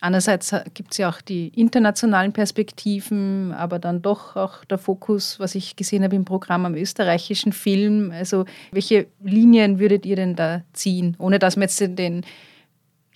[0.00, 5.54] Einerseits gibt es ja auch die internationalen Perspektiven, aber dann doch auch der Fokus, was
[5.54, 8.10] ich gesehen habe im Programm am österreichischen Film.
[8.10, 12.22] Also welche Linien würdet ihr denn da ziehen, ohne dass man jetzt den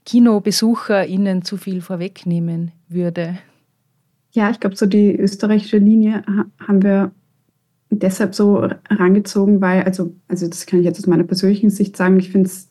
[0.06, 3.36] KinobesucherInnen zu viel vorwegnehmen würde?
[4.32, 6.22] Ja, ich glaube, so die österreichische Linie
[6.60, 7.12] haben wir
[7.90, 12.18] deshalb so herangezogen, weil, also, also das kann ich jetzt aus meiner persönlichen Sicht sagen,
[12.18, 12.68] ich finde es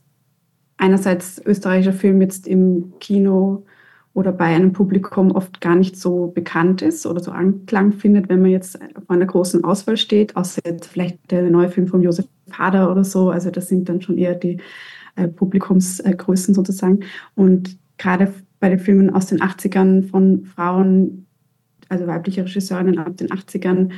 [0.78, 3.66] einerseits österreichischer Film jetzt im Kino
[4.14, 8.42] oder bei einem Publikum oft gar nicht so bekannt ist oder so Anklang findet, wenn
[8.42, 12.28] man jetzt vor einer großen Auswahl steht, außer jetzt vielleicht der neue Film von Josef
[12.52, 13.30] Hader oder so.
[13.30, 14.58] Also das sind dann schon eher die
[15.16, 17.02] äh, Publikumsgrößen sozusagen.
[17.36, 21.27] Und gerade bei den Filmen aus den 80ern von Frauen,
[21.90, 23.92] also weibliche Regisseurinnen ab den 80ern,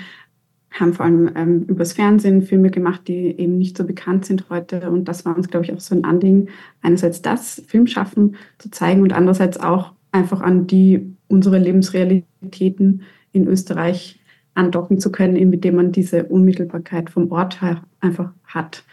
[0.71, 4.91] haben vor allem ähm, übers Fernsehen Filme gemacht, die eben nicht so bekannt sind heute.
[4.91, 6.49] Und das war uns, glaube ich, auch so ein Anliegen,
[6.81, 14.19] einerseits das Filmschaffen zu zeigen und andererseits auch einfach an die unsere Lebensrealitäten in Österreich
[14.53, 18.83] andocken zu können, indem man diese Unmittelbarkeit vom Ort her einfach hat.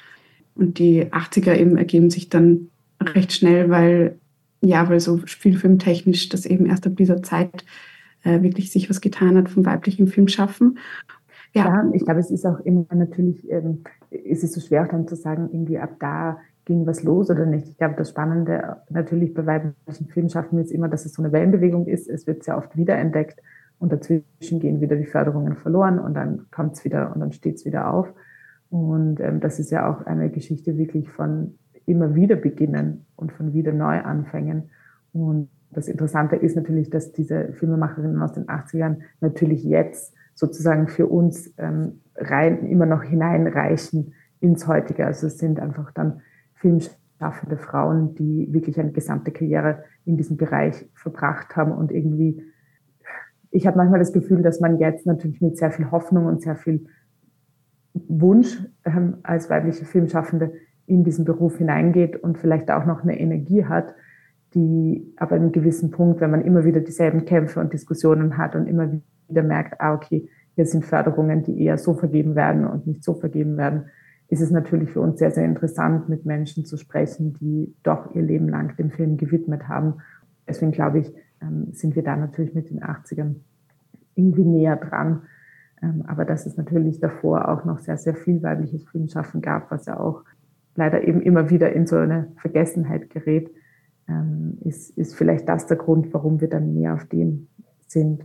[0.54, 2.68] Und die 80er eben ergeben sich dann
[3.02, 4.18] recht schnell, weil
[4.62, 7.64] ja, weil so spielfilmtechnisch das eben erst ab dieser Zeit
[8.26, 10.78] äh, wirklich sich was getan hat vom weiblichen Filmschaffen.
[11.52, 14.88] Ja, ja ich glaube, es ist auch immer natürlich, ähm, es ist so schwer auch
[14.88, 17.68] dann zu sagen, irgendwie ab da ging was los oder nicht.
[17.68, 21.86] Ich glaube, das Spannende natürlich bei weiblichen Filmschaffen ist immer, dass es so eine Wellenbewegung
[21.86, 22.08] ist.
[22.08, 23.40] Es wird sehr oft wiederentdeckt
[23.78, 27.56] und dazwischen gehen wieder die Förderungen verloren und dann kommt es wieder und dann steht
[27.56, 28.12] es wieder auf.
[28.68, 31.54] Und ähm, das ist ja auch eine Geschichte wirklich von
[31.86, 34.70] immer wieder beginnen und von wieder neu anfangen.
[35.12, 41.06] Und das Interessante ist natürlich, dass diese Filmemacherinnen aus den 80ern natürlich jetzt sozusagen für
[41.06, 45.06] uns ähm, rein immer noch hineinreichen ins Heutige.
[45.06, 46.20] Also es sind einfach dann
[46.54, 52.42] filmschaffende Frauen, die wirklich eine gesamte Karriere in diesem Bereich verbracht haben und irgendwie,
[53.50, 56.56] ich habe manchmal das Gefühl, dass man jetzt natürlich mit sehr viel Hoffnung und sehr
[56.56, 56.86] viel
[57.94, 60.52] Wunsch ähm, als weibliche Filmschaffende
[60.86, 63.94] in diesen Beruf hineingeht und vielleicht auch noch eine Energie hat,
[64.54, 68.66] die an einem gewissen Punkt, wenn man immer wieder dieselben Kämpfe und Diskussionen hat und
[68.66, 68.90] immer
[69.28, 73.14] wieder merkt, ah, okay, hier sind Förderungen, die eher so vergeben werden und nicht so
[73.14, 73.86] vergeben werden,
[74.28, 78.22] ist es natürlich für uns sehr, sehr interessant, mit Menschen zu sprechen, die doch ihr
[78.22, 79.94] Leben lang dem Film gewidmet haben.
[80.48, 83.36] Deswegen glaube ich, ähm, sind wir da natürlich mit den 80ern
[84.14, 85.22] irgendwie näher dran.
[85.82, 89.86] Ähm, aber dass es natürlich davor auch noch sehr, sehr viel weibliches Filmschaffen gab, was
[89.86, 90.24] ja auch
[90.74, 93.50] leider eben immer wieder in so eine Vergessenheit gerät,
[94.08, 97.48] ähm, ist, ist vielleicht das der Grund, warum wir dann mehr auf dem
[97.86, 98.24] sind.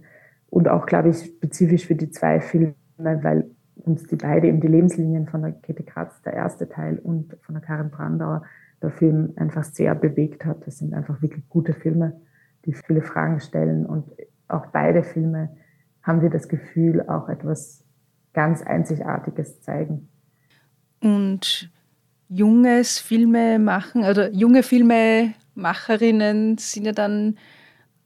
[0.49, 4.67] Und auch, glaube ich, spezifisch für die zwei Filme, weil uns die beide eben die
[4.67, 8.43] Lebenslinien von der Käthe Kratz, der erste Teil, und von der Karin Brandauer,
[8.82, 10.65] der Film einfach sehr bewegt hat.
[10.67, 12.19] Das sind einfach wirklich gute Filme,
[12.65, 13.86] die viele Fragen stellen.
[13.86, 14.05] Und
[14.47, 15.49] auch beide Filme
[16.03, 17.84] haben wir das Gefühl, auch etwas
[18.34, 20.09] ganz Einzigartiges zeigen.
[21.01, 21.71] Und
[22.27, 24.63] junges Filme machen, oder junge
[25.54, 27.38] Filmemacherinnen sind ja dann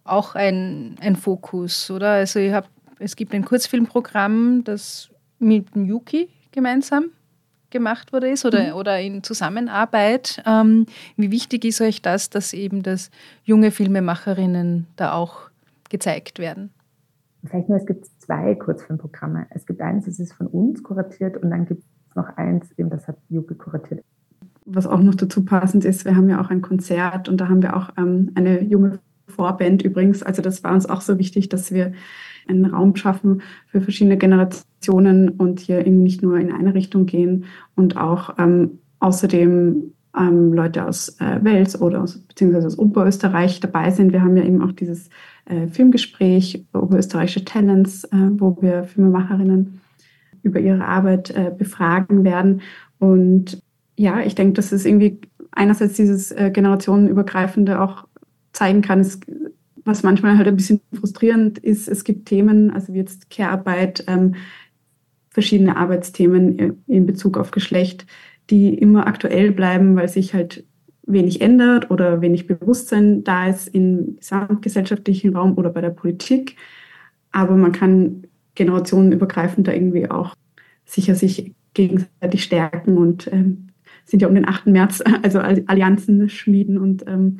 [0.04, 2.12] auch ein, ein Fokus, oder?
[2.12, 2.70] Also ich hab,
[3.00, 7.12] es gibt ein Kurzfilmprogramm, das mit Yuki gemeinsam
[7.72, 8.74] gemacht wurde ist oder, mhm.
[8.74, 10.42] oder in Zusammenarbeit.
[10.46, 10.86] Ähm,
[11.18, 13.10] wie wichtig ist euch das, dass eben das
[13.44, 15.50] junge Filmemacherinnen da auch
[15.90, 16.72] gezeigt werden?
[17.44, 19.48] Vielleicht nur, es gibt zwei Kurzfilmprogramme.
[19.50, 22.90] Es gibt eins, das ist von uns kuratiert und dann gibt es noch eins, eben
[22.90, 24.04] das hat Yuki kuratiert.
[24.66, 27.62] Was auch noch dazu passend ist, wir haben ja auch ein Konzert und da haben
[27.62, 30.24] wir auch ähm, eine junge Vorband übrigens.
[30.24, 31.94] Also das war uns auch so wichtig, dass wir
[32.48, 37.46] einen Raum schaffen für verschiedene Generationen und hier eben nicht nur in eine Richtung gehen
[37.76, 43.92] und auch ähm, außerdem ähm, Leute aus äh, Wels oder aus, beziehungsweise aus Oberösterreich dabei
[43.92, 44.14] sind.
[44.14, 45.10] Wir haben ja eben auch dieses
[45.46, 49.82] äh, Filmgespräch Oberösterreichische Talents, äh, wo wir Filmemacherinnen
[50.44, 52.62] über ihre Arbeit äh, befragen werden.
[53.00, 53.62] Und
[53.98, 55.20] ja, ich denke, dass es irgendwie
[55.52, 58.08] einerseits dieses äh, generationenübergreifende auch
[58.52, 59.00] zeigen kann.
[59.00, 59.20] Es
[59.86, 64.36] was manchmal halt ein bisschen frustrierend ist, es gibt Themen, also wie jetzt Care-Arbeit, ähm,
[65.30, 68.08] verschiedene Arbeitsthemen in Bezug auf Geschlecht,
[68.50, 70.66] die immer aktuell bleiben, weil sich halt
[71.06, 76.56] wenig ändert oder wenig Bewusstsein da ist im gesamtgesellschaftlichen Raum oder bei der Politik.
[77.32, 78.24] Aber man kann
[78.56, 80.36] generationenübergreifend da irgendwie auch
[80.86, 83.65] sicher sich gegenseitig stärken und ähm,
[84.06, 84.68] sind ja um den 8.
[84.68, 87.40] März, also Allianzen schmieden und ähm,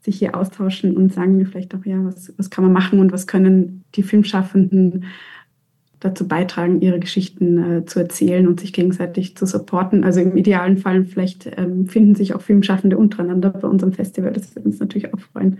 [0.00, 3.26] sich hier austauschen und sagen vielleicht auch, ja, was, was kann man machen und was
[3.26, 5.04] können die Filmschaffenden
[6.00, 10.02] dazu beitragen, ihre Geschichten äh, zu erzählen und sich gegenseitig zu supporten.
[10.02, 14.32] Also im idealen Fall vielleicht ähm, finden sich auch Filmschaffende untereinander bei unserem Festival.
[14.32, 15.58] Das würde uns natürlich auch freuen.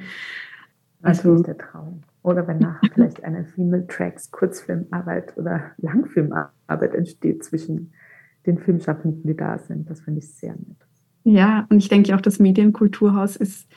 [1.03, 2.03] Also ist der Traum.
[2.23, 7.93] Oder wenn nachher vielleicht eine Female Tracks Kurzfilmarbeit oder Langfilmarbeit entsteht zwischen
[8.47, 9.89] den Filmschaffenden, die da sind.
[9.91, 10.87] Das finde ich sehr nett.
[11.25, 13.69] Ja, und ich denke auch, das Medienkulturhaus ist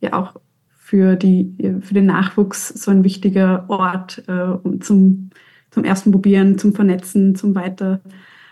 [0.00, 5.30] ja auch für, die, für den Nachwuchs so ein wichtiger Ort äh, zum,
[5.70, 8.00] zum ersten Probieren, zum Vernetzen, zum Weiter,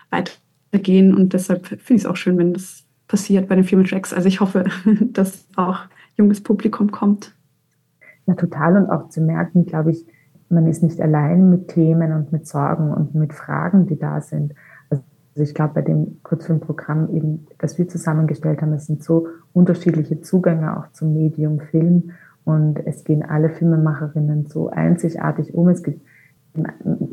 [0.09, 1.13] Weitergehen.
[1.13, 4.13] Und deshalb finde ich es auch schön, wenn das passiert bei den Female Tracks.
[4.13, 4.65] Also ich hoffe,
[5.01, 5.81] dass auch
[6.17, 7.35] junges Publikum kommt.
[8.25, 8.77] Ja, total.
[8.77, 10.05] Und auch zu merken, glaube ich,
[10.49, 14.53] man ist nicht allein mit Themen und mit Sorgen und mit Fragen, die da sind.
[15.35, 20.21] Also ich glaube, bei dem Kurzfilmprogramm eben, das wir zusammengestellt haben, es sind so unterschiedliche
[20.21, 22.11] Zugänge auch zum Medium Film
[22.43, 25.69] und es gehen alle Filmemacherinnen so einzigartig um.
[25.69, 26.01] Es gibt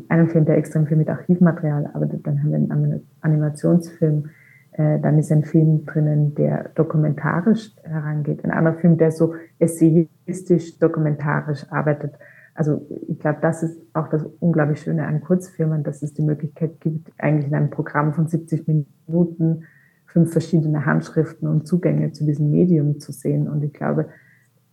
[0.09, 4.29] einen Film, der extrem viel mit Archivmaterial arbeitet, dann haben wir einen Animationsfilm,
[4.73, 8.45] äh, dann ist ein Film drinnen, der dokumentarisch herangeht.
[8.45, 12.13] Ein anderer Film, der so essayistisch dokumentarisch arbeitet.
[12.53, 16.79] Also ich glaube, das ist auch das unglaublich Schöne an Kurzfilmen, dass es die Möglichkeit
[16.81, 19.63] gibt, eigentlich in einem Programm von 70 Minuten
[20.05, 23.47] fünf verschiedene Handschriften und Zugänge zu diesem Medium zu sehen.
[23.47, 24.09] Und ich glaube,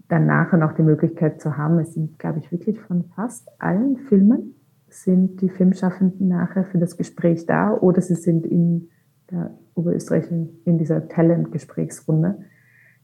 [0.09, 3.97] dann nachher noch die Möglichkeit zu haben, es sind, glaube ich, wirklich von fast allen
[3.97, 4.55] Filmen
[4.89, 8.89] sind die Filmschaffenden nachher für das Gespräch da oder sie sind in
[9.31, 10.31] der Oberösterreich
[10.65, 12.39] in dieser Talent-Gesprächsrunde,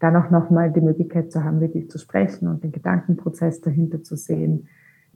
[0.04, 4.16] dann auch nochmal die Möglichkeit zu haben, wirklich zu sprechen und den Gedankenprozess dahinter zu
[4.16, 4.68] sehen,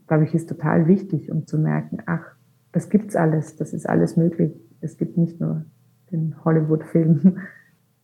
[0.07, 2.24] glaube ich, ist total wichtig, um zu merken, ach,
[2.72, 4.53] das gibt's alles, das ist alles möglich.
[4.80, 5.66] Es gibt nicht nur
[6.11, 7.36] den Hollywood-Film.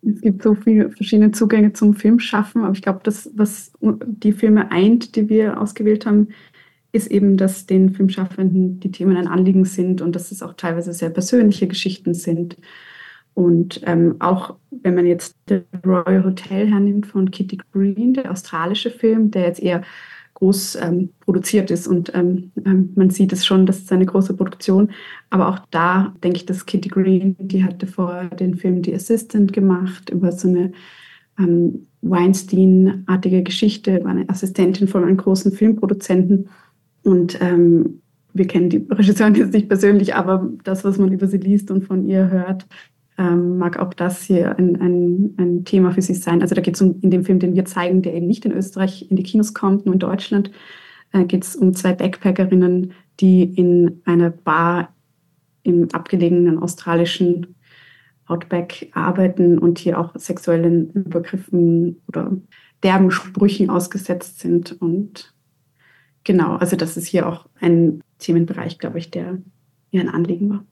[0.07, 4.70] Es gibt so viele verschiedene Zugänge zum Filmschaffen, aber ich glaube, das, was die Filme
[4.70, 6.28] eint, die wir ausgewählt haben,
[6.93, 10.93] ist eben, dass den Filmschaffenden die Themen ein Anliegen sind und dass es auch teilweise
[10.93, 12.59] sehr persönliche Geschichten sind.
[13.35, 18.91] Und ähm, auch wenn man jetzt The Royal Hotel hernimmt von Kitty Green, der australische
[18.91, 19.82] Film, der jetzt eher
[20.35, 24.35] groß ähm, produziert ist und ähm, ähm man sieht es schon, das ist eine große
[24.35, 24.91] Produktion.
[25.30, 29.53] Aber auch da denke ich, dass Kitty Green, die hatte vorher den Film The Assistant
[29.53, 30.72] gemacht über so eine
[31.39, 36.49] ähm, Weinstein-artige Geschichte, war eine Assistentin von einem großen Filmproduzenten.
[37.03, 38.01] Und ähm,
[38.32, 41.85] wir kennen die Regisseurin jetzt nicht persönlich, aber das, was man über sie liest und
[41.85, 42.66] von ihr hört,
[43.16, 46.42] ähm, mag auch das hier ein, ein, ein Thema für sie sein.
[46.42, 48.52] Also da geht es um, in dem Film, den wir zeigen, der eben nicht in
[48.52, 50.50] Österreich in die Kinos kommt, nur in Deutschland,
[51.12, 54.94] äh, geht es um zwei Backpackerinnen, die in einer Bar
[55.62, 57.54] im abgelegenen australischen
[58.26, 62.36] Outback arbeiten und hier auch sexuellen Übergriffen oder
[62.82, 64.80] derben Sprüchen ausgesetzt sind.
[64.80, 65.34] Und
[66.24, 69.38] genau, also das ist hier auch ein Themenbereich, glaube ich, der
[69.90, 70.64] ihr ein Anliegen war.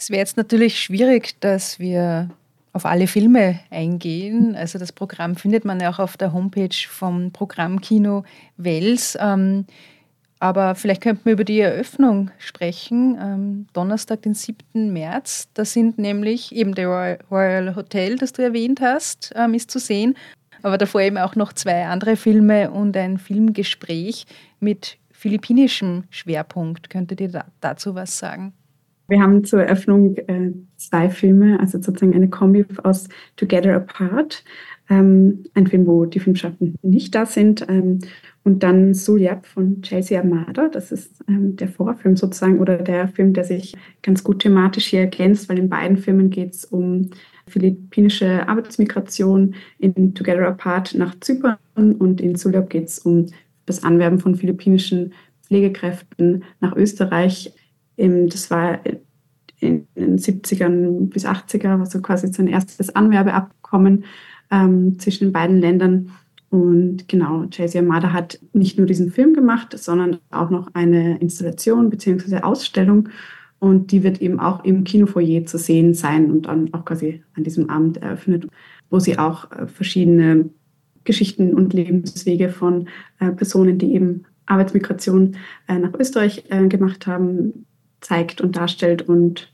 [0.00, 2.30] Es wäre jetzt natürlich schwierig, dass wir
[2.72, 4.56] auf alle Filme eingehen.
[4.56, 8.24] Also das Programm findet man ja auch auf der Homepage vom Programmkino
[8.56, 9.18] Wels.
[9.20, 9.66] Ähm,
[10.38, 13.18] aber vielleicht könnten wir über die Eröffnung sprechen.
[13.20, 14.90] Ähm, Donnerstag, den 7.
[14.90, 15.50] März.
[15.52, 20.16] Da sind nämlich eben der Royal Hotel, das du erwähnt hast, ähm, ist zu sehen.
[20.62, 24.24] Aber davor eben auch noch zwei andere Filme und ein Filmgespräch
[24.60, 26.88] mit philippinischem Schwerpunkt.
[26.88, 28.54] Könntet ihr dazu was sagen?
[29.10, 34.44] Wir haben zur Eröffnung äh, zwei Filme, also sozusagen eine Kombi aus Together Apart,
[34.88, 37.98] ähm, ein Film, wo die Filmschaffenden nicht da sind, ähm,
[38.44, 40.68] und dann Sulyap von Chelsea Armada.
[40.68, 45.00] Das ist ähm, der Vorfilm sozusagen oder der Film, der sich ganz gut thematisch hier
[45.00, 47.10] ergänzt, weil in beiden Filmen geht es um
[47.48, 53.26] philippinische Arbeitsmigration, in Together Apart nach Zypern und in Sulyap geht es um
[53.66, 57.52] das Anwerben von philippinischen Pflegekräften nach Österreich
[58.00, 58.80] das war
[59.60, 64.04] in den 70ern bis 80er, also quasi sein erstes Anwerbeabkommen
[64.50, 66.10] ähm, zwischen den beiden Ländern.
[66.48, 71.90] Und genau, Jay-Z Amada hat nicht nur diesen Film gemacht, sondern auch noch eine Installation
[71.90, 72.38] bzw.
[72.38, 73.08] Ausstellung.
[73.60, 77.44] Und die wird eben auch im Kinofoyer zu sehen sein und dann auch quasi an
[77.44, 78.48] diesem Abend eröffnet,
[78.88, 80.48] wo sie auch äh, verschiedene
[81.04, 82.88] Geschichten und Lebenswege von
[83.20, 85.36] äh, Personen, die eben Arbeitsmigration
[85.68, 87.66] äh, nach Österreich gemacht haben,
[88.00, 89.02] zeigt und darstellt.
[89.02, 89.52] Und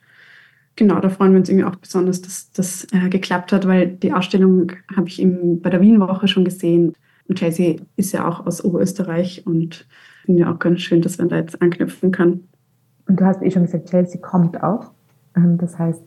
[0.76, 4.12] genau, da freuen wir uns irgendwie auch besonders, dass das äh, geklappt hat, weil die
[4.12, 6.94] Ausstellung habe ich eben bei der Wien-Woche schon gesehen.
[7.28, 9.86] Und Chelsea ist ja auch aus Oberösterreich und
[10.24, 12.44] finde ja auch ganz schön, dass man da jetzt anknüpfen kann.
[13.08, 14.92] Und du hast eh schon gesagt, Chelsea kommt auch.
[15.36, 16.02] Ähm, das heißt,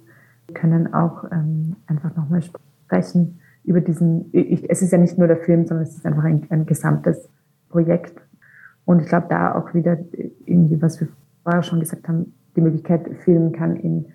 [0.48, 5.38] wir können auch ähm, einfach nochmal sprechen über diesen, es ist ja nicht nur der
[5.38, 7.30] Film, sondern es ist einfach ein, ein gesamtes
[7.70, 8.20] Projekt.
[8.86, 9.98] Und ich glaube, da auch wieder
[10.46, 11.08] irgendwie, was wir
[11.50, 14.06] vorher schon gesagt haben, die Möglichkeit, filmen kann in,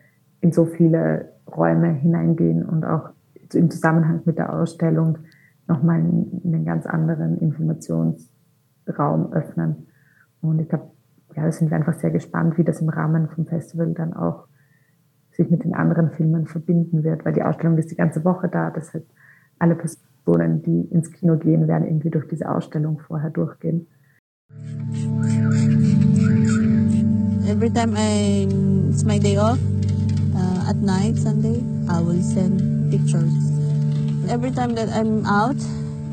[0.40, 3.10] in so viele Räume hineingehen und auch
[3.52, 5.18] im Zusammenhang mit der Ausstellung
[5.66, 8.34] nochmal einen, einen ganz anderen Informationsfluss
[8.98, 9.86] Raum öffnen.
[10.40, 10.90] Und ich glaube,
[11.34, 14.46] ja, da sind wir einfach sehr gespannt, wie das im Rahmen vom Festival dann auch
[15.32, 18.70] sich mit den anderen Filmen verbinden wird, weil die Ausstellung ist die ganze Woche da.
[18.70, 19.06] Das heißt,
[19.58, 23.88] alle Personen, die ins Kino gehen, werden irgendwie durch diese Ausstellung vorher durchgehen.
[27.54, 28.50] Every time I,
[28.90, 29.62] it's my day off,
[30.34, 33.30] uh, at night, Sunday, I will send pictures.
[34.28, 35.54] Every time that I'm out,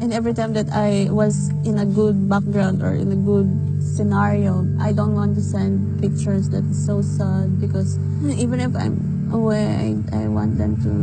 [0.05, 3.49] and every time that I was in a good background or in a good
[3.81, 9.33] scenario, I don't want to send pictures that is so sad because even if I'm
[9.33, 10.93] away, I, I want them to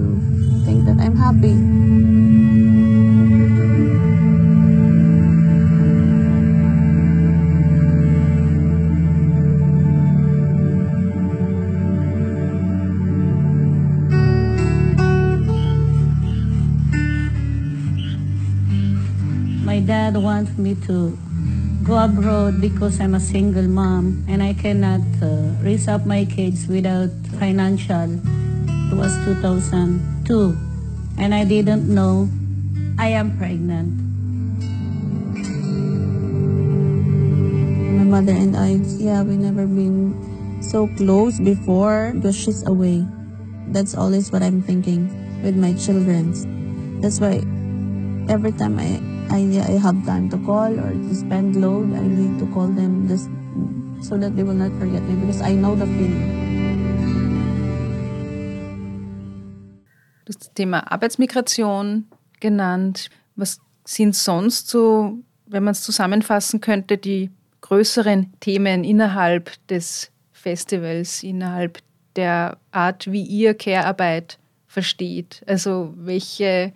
[0.65, 2.48] think that I'm happy.
[20.09, 21.13] Dad wants me to
[21.85, 26.67] go abroad because I'm a single mom and I cannot uh, raise up my kids
[26.67, 28.17] without financial.
[28.89, 30.57] It was 2002
[31.19, 32.29] and I didn't know
[32.99, 33.93] I am pregnant.
[38.01, 40.17] My mother and I, yeah, we never been
[40.63, 43.05] so close before because she's away.
[43.77, 46.33] That's always what I'm thinking with my children.
[47.03, 47.45] That's why
[48.33, 52.39] every time I I, I have time to call or to spend load, I need
[52.39, 53.29] to call them just
[54.01, 56.47] so that they will not forget me because I know the feeling.
[60.25, 62.07] Das Thema Arbeitsmigration
[62.41, 63.11] genannt.
[63.37, 71.23] Was sind sonst so, wenn man es zusammenfassen könnte, die größeren Themen innerhalb des Festivals,
[71.23, 71.79] innerhalb
[72.17, 75.43] der Art, wie ihr Care-Arbeit versteht?
[75.47, 76.73] Also welche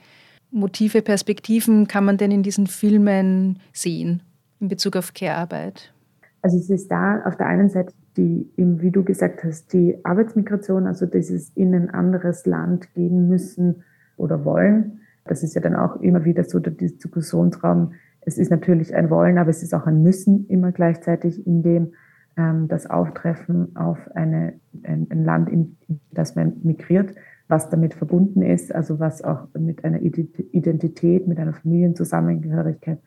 [0.53, 4.23] Motive, Perspektiven kann man denn in diesen Filmen sehen
[4.61, 5.93] in Bezug auf Care-Arbeit?
[6.43, 10.87] Also es ist da auf der einen Seite die, wie du gesagt hast, die Arbeitsmigration,
[10.87, 13.85] also dieses in ein anderes Land gehen müssen
[14.17, 15.01] oder wollen.
[15.25, 17.93] Das ist ja dann auch immer wieder so der Diskussionsraum.
[18.21, 21.93] Es ist natürlich ein Wollen, aber es ist auch ein Müssen immer gleichzeitig, in dem
[22.37, 25.77] ähm, das Auftreffen auf eine, ein, ein Land, in
[26.11, 27.15] das man migriert,
[27.53, 32.99] was damit verbunden ist, also was auch mit einer Identität, mit einer Familienzusammengehörigkeit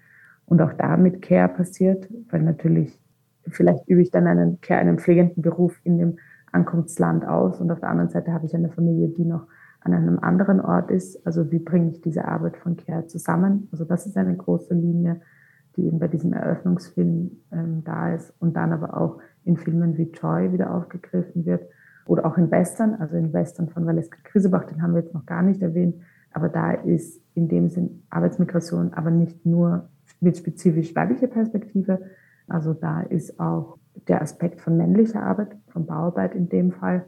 [0.46, 3.02] und auch damit Care passiert, weil natürlich
[3.48, 6.18] vielleicht übe ich dann einen Care, einen pflegenden Beruf in dem
[6.52, 9.48] Ankunftsland aus und auf der anderen Seite habe ich eine Familie, die noch
[9.82, 11.26] an einem anderen Ort ist.
[11.26, 13.68] Also wie bringe ich diese Arbeit von Care zusammen?
[13.72, 15.22] Also das ist eine große Linie,
[15.76, 20.12] die eben bei diesem Eröffnungsfilm ähm, da ist und dann aber auch in Filmen wie
[20.12, 21.64] Joy wieder aufgegriffen wird
[22.06, 25.26] oder auch in Western, also in Western von Valeska Krisebach, den haben wir jetzt noch
[25.26, 25.96] gar nicht erwähnt,
[26.32, 29.90] aber da ist in dem Sinn Arbeitsmigration aber nicht nur
[30.20, 32.00] mit spezifisch weiblicher Perspektive,
[32.48, 33.78] also da ist auch
[34.08, 37.06] der Aspekt von männlicher Arbeit, von Bauarbeit in dem Fall.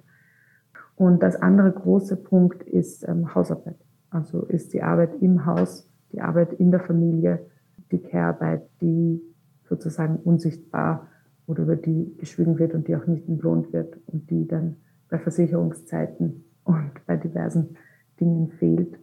[0.95, 3.77] Und das andere große Punkt ist ähm, Hausarbeit.
[4.09, 7.45] Also ist die Arbeit im Haus, die Arbeit in der Familie,
[7.91, 9.21] die Care-Arbeit, die
[9.69, 11.07] sozusagen unsichtbar
[11.45, 14.77] oder über die geschwiegen wird und die auch nicht entlohnt wird und die dann
[15.09, 17.77] bei Versicherungszeiten und bei diversen
[18.19, 18.97] Dingen fehlt.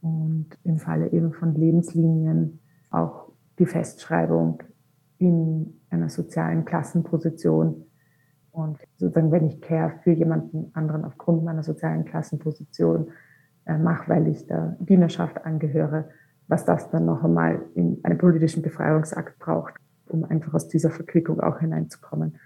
[0.00, 2.60] Und im Falle eben von Lebenslinien
[2.90, 4.62] auch die Festschreibung
[5.18, 7.84] in einer sozialen Klassenposition.
[8.52, 13.08] Und sozusagen, wenn ich Care für jemanden anderen aufgrund meiner sozialen Klassenposition
[13.66, 16.08] äh, mache, weil ich der Dienerschaft angehöre,
[16.48, 19.74] was das dann noch einmal in einen politischen Befreiungsakt braucht,
[20.06, 22.36] um einfach aus dieser Verquickung auch hineinzukommen.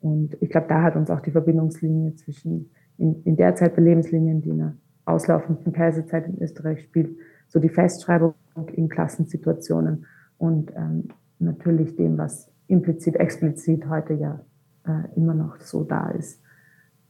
[0.00, 3.82] Und ich glaube, da hat uns auch die Verbindungslinie zwischen in, in der Zeit bei
[3.82, 4.74] Lebenslinien, die in der
[5.04, 7.16] auslaufenden Kaiserzeit in Österreich spielt,
[7.48, 8.34] so die Festschreibung
[8.72, 10.04] in Klassensituationen
[10.36, 14.40] und ähm, natürlich dem, was implizit, explizit heute ja
[14.86, 16.42] äh, immer noch so da ist,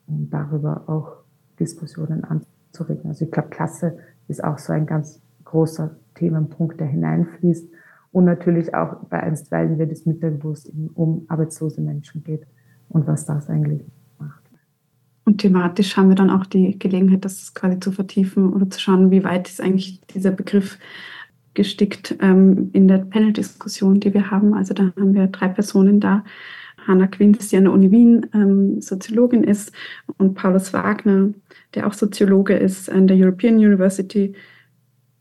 [0.06, 1.24] um darüber auch
[1.58, 3.06] Diskussionen anzuregen.
[3.08, 7.68] Also ich glaube, Klasse ist auch so ein ganz großer Themenpunkt, der hineinfließt
[8.12, 12.46] und natürlich auch bei einstweilen wird es mittelbewusst um arbeitslose Menschen geht
[12.88, 13.82] und was das eigentlich
[14.18, 14.42] macht.
[15.24, 19.10] Und thematisch haben wir dann auch die Gelegenheit, das quasi zu vertiefen oder zu schauen,
[19.10, 20.78] wie weit ist eigentlich dieser Begriff
[21.54, 24.54] gestickt ähm, in der Panel-Diskussion, die wir haben.
[24.54, 26.24] Also da haben wir drei Personen da.
[26.86, 29.72] Hanna Quinz, die an der Uni Wien ähm, Soziologin ist
[30.16, 31.30] und Paulus Wagner,
[31.74, 34.34] der auch Soziologe ist an der European University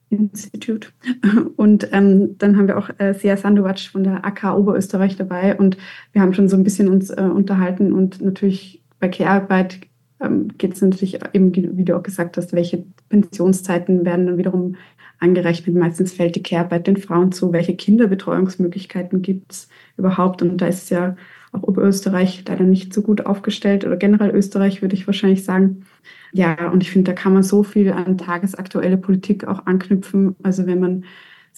[0.09, 0.89] Institute.
[1.55, 5.77] Und ähm, dann haben wir auch äh, Sia Sandovac von der AK Oberösterreich dabei und
[6.13, 9.81] wir haben schon so ein bisschen uns äh, unterhalten und natürlich bei Care-Arbeit
[10.19, 14.75] ähm, geht es natürlich eben, wie du auch gesagt hast, welche Pensionszeiten werden dann wiederum
[15.19, 15.75] angerechnet.
[15.75, 17.51] Meistens fällt die Care-Arbeit den Frauen zu.
[17.51, 20.41] Welche Kinderbetreuungsmöglichkeiten gibt es überhaupt?
[20.41, 21.15] Und da ist ja
[21.51, 25.85] auch Oberösterreich leider nicht so gut aufgestellt oder generell Österreich würde ich wahrscheinlich sagen.
[26.33, 30.35] Ja, und ich finde, da kann man so viel an tagesaktuelle Politik auch anknüpfen.
[30.43, 31.05] Also wenn man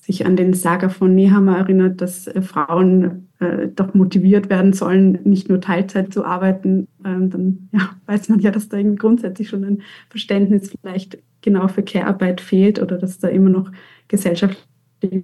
[0.10, 5.20] sich an den Saga von Nehammer erinnert, dass äh, Frauen äh, doch motiviert werden sollen,
[5.24, 9.64] nicht nur Teilzeit zu arbeiten, ähm, dann ja, weiß man ja, dass da grundsätzlich schon
[9.64, 13.72] ein Verständnis vielleicht genau für Care-Arbeit fehlt oder dass da immer noch
[14.08, 14.66] gesellschaftlich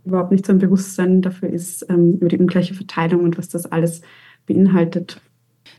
[0.06, 3.66] überhaupt nicht so ein Bewusstsein dafür ist, ähm, über die ungleiche Verteilung und was das
[3.66, 4.02] alles
[4.46, 5.20] beinhaltet.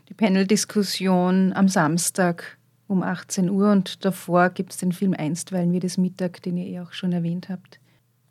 [0.09, 2.56] Die Panel-Diskussion am Samstag
[2.87, 6.67] um 18 Uhr und davor gibt es den Film Einstweilen wie das Mittag, den ihr
[6.67, 7.79] eh auch schon erwähnt habt.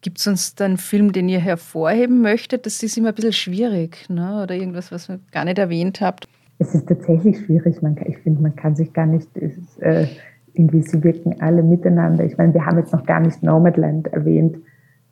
[0.01, 2.65] Gibt es uns dann einen Film, den ihr hervorheben möchtet?
[2.67, 4.43] Das ist immer ein bisschen schwierig, ne?
[4.43, 6.29] oder irgendwas, was ihr gar nicht erwähnt habt.
[6.59, 7.83] Es ist tatsächlich schwierig.
[7.83, 10.07] Man, ich finde, man kann sich gar nicht, ist, äh,
[10.55, 12.25] irgendwie, sie wirken alle miteinander.
[12.25, 14.57] Ich meine, wir haben jetzt noch gar nicht Nomadland erwähnt,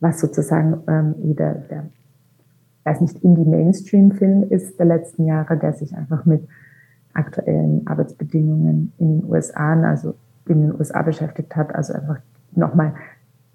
[0.01, 1.91] was sozusagen ähm, wieder der,
[2.85, 6.47] weiß nicht, Indie-Mainstream-Film ist der letzten Jahre, der sich einfach mit
[7.15, 10.15] aktuellen Arbeitsbedingungen in den USA, also
[10.47, 12.19] in den USA beschäftigt hat, also einfach
[12.53, 12.95] nochmal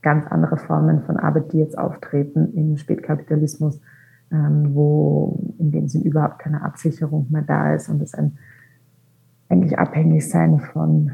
[0.01, 3.81] ganz andere Formen von Arbeit, die jetzt auftreten im Spätkapitalismus,
[4.31, 8.37] ähm, wo in dem Sinn überhaupt keine Absicherung mehr da ist und es ein
[9.49, 11.11] eigentlich abhängig sein von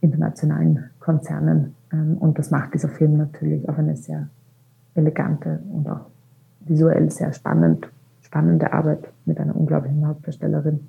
[0.00, 1.74] internationalen Konzernen.
[1.92, 4.28] Ähm, und das macht dieser Film natürlich auf eine sehr
[4.94, 6.06] elegante und auch
[6.60, 7.88] visuell sehr spannend,
[8.22, 10.88] spannende Arbeit mit einer unglaublichen Hauptdarstellerin.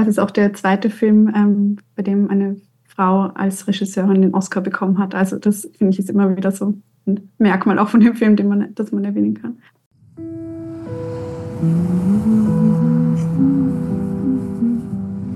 [0.00, 4.62] Es ist auch der zweite Film, ähm, bei dem eine Frau als Regisseurin den Oscar
[4.62, 5.14] bekommen hat.
[5.14, 6.74] Also das finde ich ist immer wieder so
[7.06, 9.58] ein Merkmal auch von dem Film, den man, das man erwähnen kann.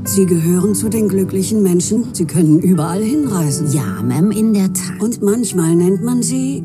[0.05, 2.15] Sie gehören zu den glücklichen Menschen.
[2.15, 3.69] Sie können überall hinreisen.
[3.73, 5.01] Ja, Ma'am, in der Tat.
[5.01, 6.63] Und manchmal nennt man sie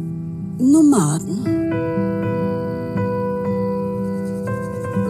[0.57, 1.43] Nomaden.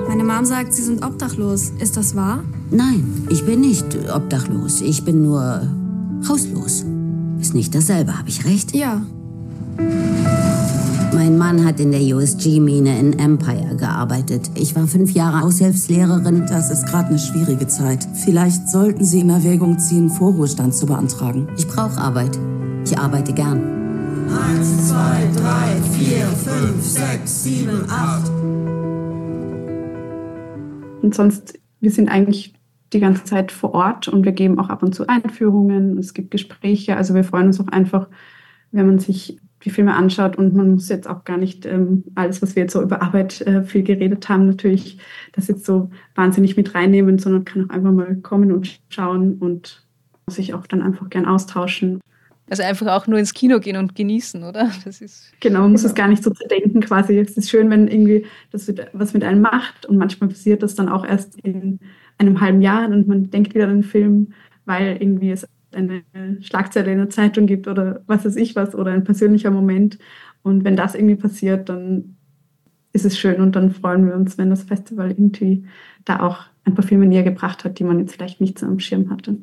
[0.08, 1.72] Meine Mom sagt, Sie sind obdachlos.
[1.80, 2.44] Ist das wahr?
[2.74, 4.80] Nein, ich bin nicht obdachlos.
[4.80, 5.68] Ich bin nur
[6.28, 6.86] hauslos.
[7.42, 8.74] Ist nicht dasselbe, habe ich recht?
[8.74, 9.02] Ja.
[11.14, 14.50] Mein Mann hat in der USG-Mine in Empire gearbeitet.
[14.56, 16.46] Ich war fünf Jahre Aushilfslehrerin.
[16.48, 18.08] Das ist gerade eine schwierige Zeit.
[18.24, 21.50] Vielleicht sollten Sie in Erwägung ziehen, Vorruhestand zu beantragen.
[21.58, 22.40] Ich brauche Arbeit.
[22.86, 23.62] Ich arbeite gern.
[24.30, 28.32] Eins, zwei, drei, vier, fünf, sechs, sieben, acht.
[31.02, 32.54] Und sonst, wir sind eigentlich
[32.94, 35.98] die ganze Zeit vor Ort und wir geben auch ab und zu Einführungen.
[35.98, 36.98] Es gibt Gespräche.
[36.98, 38.08] Also wir freuen uns auch einfach,
[38.72, 42.42] wenn man sich die Filme anschaut und man muss jetzt auch gar nicht ähm, alles,
[42.42, 44.98] was wir jetzt so über Arbeit äh, viel geredet haben, natürlich
[45.34, 49.86] das jetzt so wahnsinnig mit reinnehmen, sondern kann auch einfach mal kommen und schauen und
[50.28, 52.02] sich auch dann einfach gern austauschen.
[52.50, 54.72] Also einfach auch nur ins Kino gehen und genießen, oder?
[54.84, 55.92] Das ist genau, man muss genau.
[55.92, 57.18] es gar nicht so zerdenken quasi.
[57.18, 60.90] Es ist schön, wenn irgendwie das was mit einem macht und manchmal passiert das dann
[60.90, 61.80] auch erst in
[62.28, 64.34] einem halben Jahr und man denkt wieder an den Film,
[64.66, 66.04] weil irgendwie es eine
[66.42, 69.98] Schlagzeile in der Zeitung gibt oder was weiß ich was oder ein persönlicher Moment.
[70.44, 72.18] Und wenn das irgendwie passiert, dann
[72.94, 75.66] ist es schön und dann freuen wir uns, wenn das Festival irgendwie
[76.04, 78.80] da auch ein paar Filme näher gebracht hat, die man jetzt vielleicht nicht so am
[78.80, 79.38] Schirm hatte.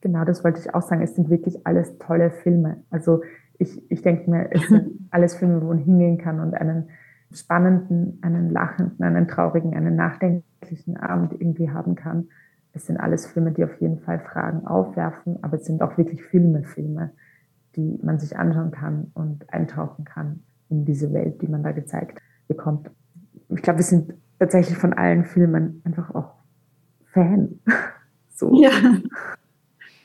[0.00, 1.02] Genau, das wollte ich auch sagen.
[1.02, 2.82] Es sind wirklich alles tolle Filme.
[2.90, 3.22] Also
[3.58, 6.88] ich, ich denke mir, es sind alles Filme, wo man hingehen kann und einen
[7.32, 12.28] spannenden, einen lachenden, einen traurigen, einen nachdenklichen Abend irgendwie haben kann.
[12.72, 16.22] Es sind alles Filme, die auf jeden Fall Fragen aufwerfen, aber es sind auch wirklich
[16.22, 17.10] Filme, Filme,
[17.76, 22.18] die man sich anschauen kann und eintauchen kann in diese Welt, die man da gezeigt
[22.46, 22.90] bekommt.
[23.50, 26.34] Ich glaube, wir sind tatsächlich von allen Filmen einfach auch
[27.06, 27.60] Fan.
[28.30, 28.62] So.
[28.62, 28.70] Ja,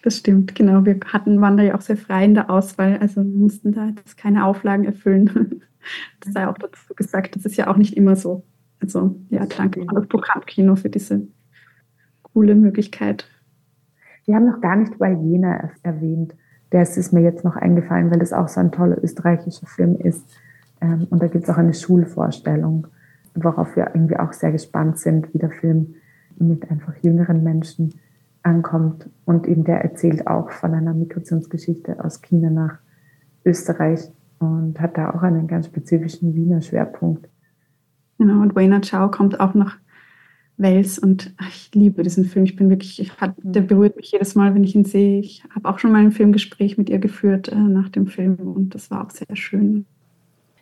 [0.01, 0.83] das stimmt, genau.
[0.85, 4.17] Wir hatten, waren da ja auch sehr frei in der Auswahl, also mussten da jetzt
[4.17, 5.61] keine Auflagen erfüllen.
[6.19, 8.43] Das sei auch dazu gesagt, das ist ja auch nicht immer so.
[8.81, 11.27] Also ja, danke an das Programmkino für diese
[12.21, 13.25] coole Möglichkeit.
[14.25, 16.35] Wir haben noch gar nicht Jena erwähnt.
[16.69, 20.25] Das ist mir jetzt noch eingefallen, weil es auch so ein toller österreichischer Film ist.
[20.81, 22.87] Ähm, und da gibt es auch eine Schulvorstellung,
[23.35, 25.95] worauf wir irgendwie auch sehr gespannt sind, wie der Film
[26.37, 27.93] mit einfach jüngeren Menschen
[28.41, 29.09] ankommt.
[29.25, 32.79] Und eben der erzählt auch von einer Migrationsgeschichte aus China nach
[33.45, 34.09] Österreich
[34.39, 37.29] und hat da auch einen ganz spezifischen Wiener Schwerpunkt.
[38.17, 39.77] Genau, und Wayner Chow kommt auch nach
[40.57, 42.45] Wels und ach, ich liebe diesen Film.
[42.45, 45.19] Ich bin wirklich, ich hat, der berührt mich jedes Mal, wenn ich ihn sehe.
[45.19, 48.75] Ich habe auch schon mal ein Filmgespräch mit ihr geführt äh, nach dem Film und
[48.75, 49.85] das war auch sehr schön.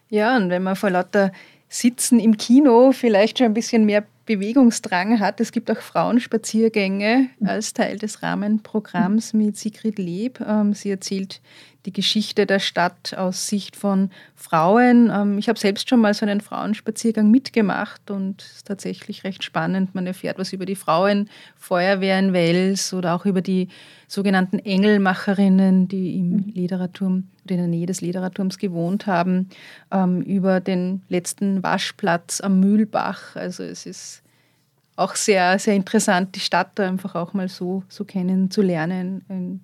[0.09, 1.31] Ja, und wenn man vor lauter
[1.67, 5.39] Sitzen im Kino vielleicht schon ein bisschen mehr Bewegungsdrang hat.
[5.39, 10.39] Es gibt auch Frauenspaziergänge als Teil des Rahmenprogramms mit Sigrid Leb.
[10.41, 11.41] Ähm, sie erzählt
[11.85, 15.11] die Geschichte der Stadt aus Sicht von Frauen.
[15.13, 19.43] Ähm, ich habe selbst schon mal so einen Frauenspaziergang mitgemacht und es ist tatsächlich recht
[19.43, 19.95] spannend.
[19.95, 23.69] Man erfährt was über die Frauenfeuerwehr in Wels oder auch über die
[24.07, 26.51] sogenannten Engelmacherinnen, die im mhm.
[26.53, 29.49] Ledererturm oder in der Nähe des Ledererturms gewohnt haben,
[29.91, 33.35] ähm, über den letzten Waschplatz am Mühlbach.
[33.35, 34.21] Also es ist
[34.95, 39.61] auch sehr, sehr interessant, die Stadt da einfach auch mal so, so kennenzulernen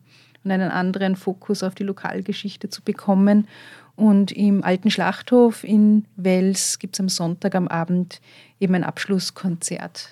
[0.47, 3.47] und einen anderen Fokus auf die Lokalgeschichte zu bekommen.
[3.95, 8.21] Und im alten Schlachthof in Wels gibt es am Sonntag am Abend
[8.59, 10.09] eben ein Abschlusskonzert.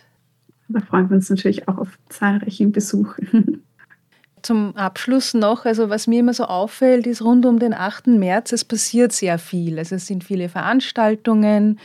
[0.68, 3.16] Da freuen wir uns natürlich auch auf zahlreichen Besuch.
[4.42, 8.08] Zum Abschluss noch, also was mir immer so auffällt, ist rund um den 8.
[8.08, 9.80] März, es passiert sehr viel.
[9.80, 11.80] Also es sind viele Veranstaltungen,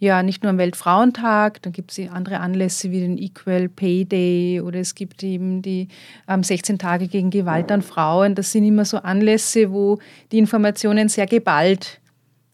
[0.00, 4.60] ja, nicht nur am Weltfrauentag, dann gibt es andere Anlässe wie den Equal Pay Day
[4.60, 5.88] oder es gibt eben die
[6.28, 8.36] ähm, 16 Tage gegen Gewalt an Frauen.
[8.36, 9.98] Das sind immer so Anlässe, wo
[10.30, 12.00] die Informationen sehr geballt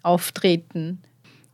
[0.02, 1.02] auftreten.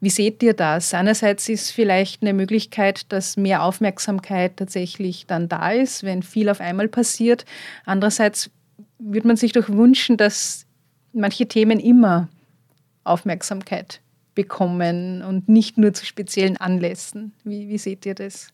[0.00, 0.94] Wie seht ihr das?
[0.94, 6.60] Einerseits ist vielleicht eine Möglichkeit, dass mehr Aufmerksamkeit tatsächlich dann da ist, wenn viel auf
[6.60, 7.44] einmal passiert.
[7.84, 8.50] Andererseits
[8.98, 10.66] würde man sich doch wünschen, dass
[11.12, 12.28] manche Themen immer
[13.02, 14.00] Aufmerksamkeit
[14.40, 17.32] bekommen und nicht nur zu speziellen Anlässen.
[17.44, 18.48] Wie, wie seht ihr das?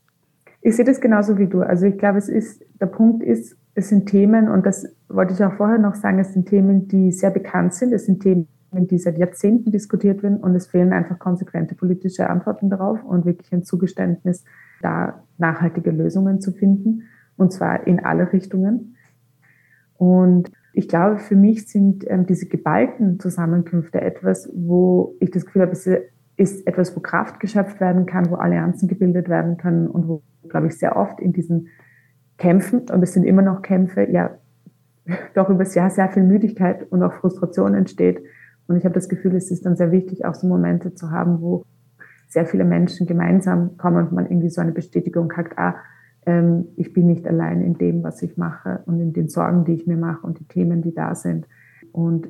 [0.63, 1.61] Ich sehe das genauso wie du.
[1.61, 5.45] Also ich glaube, es ist, der Punkt ist, es sind Themen, und das wollte ich
[5.45, 7.93] auch vorher noch sagen, es sind Themen, die sehr bekannt sind.
[7.93, 12.69] Es sind Themen, die seit Jahrzehnten diskutiert werden und es fehlen einfach konsequente politische Antworten
[12.69, 14.45] darauf und wirklich ein Zugeständnis,
[14.83, 17.05] da nachhaltige Lösungen zu finden,
[17.37, 18.97] und zwar in alle Richtungen.
[19.99, 25.63] Und ich glaube, für mich sind ähm, diese geballten Zusammenkünfte etwas, wo ich das Gefühl
[25.63, 25.89] habe, es
[26.37, 30.67] ist etwas, wo Kraft geschöpft werden kann, wo Allianzen gebildet werden können und wo, glaube
[30.67, 31.69] ich, sehr oft in diesen
[32.37, 34.37] Kämpfen, und es sind immer noch Kämpfe, ja,
[35.35, 38.23] doch über das Jahr sehr viel Müdigkeit und auch Frustration entsteht.
[38.67, 41.41] Und ich habe das Gefühl, es ist dann sehr wichtig, auch so Momente zu haben,
[41.41, 41.65] wo
[42.29, 45.77] sehr viele Menschen gemeinsam kommen und man irgendwie so eine Bestätigung hat, ah,
[46.27, 49.75] ähm, ich bin nicht allein in dem, was ich mache und in den Sorgen, die
[49.75, 51.47] ich mir mache und die Themen, die da sind.
[51.93, 52.29] Und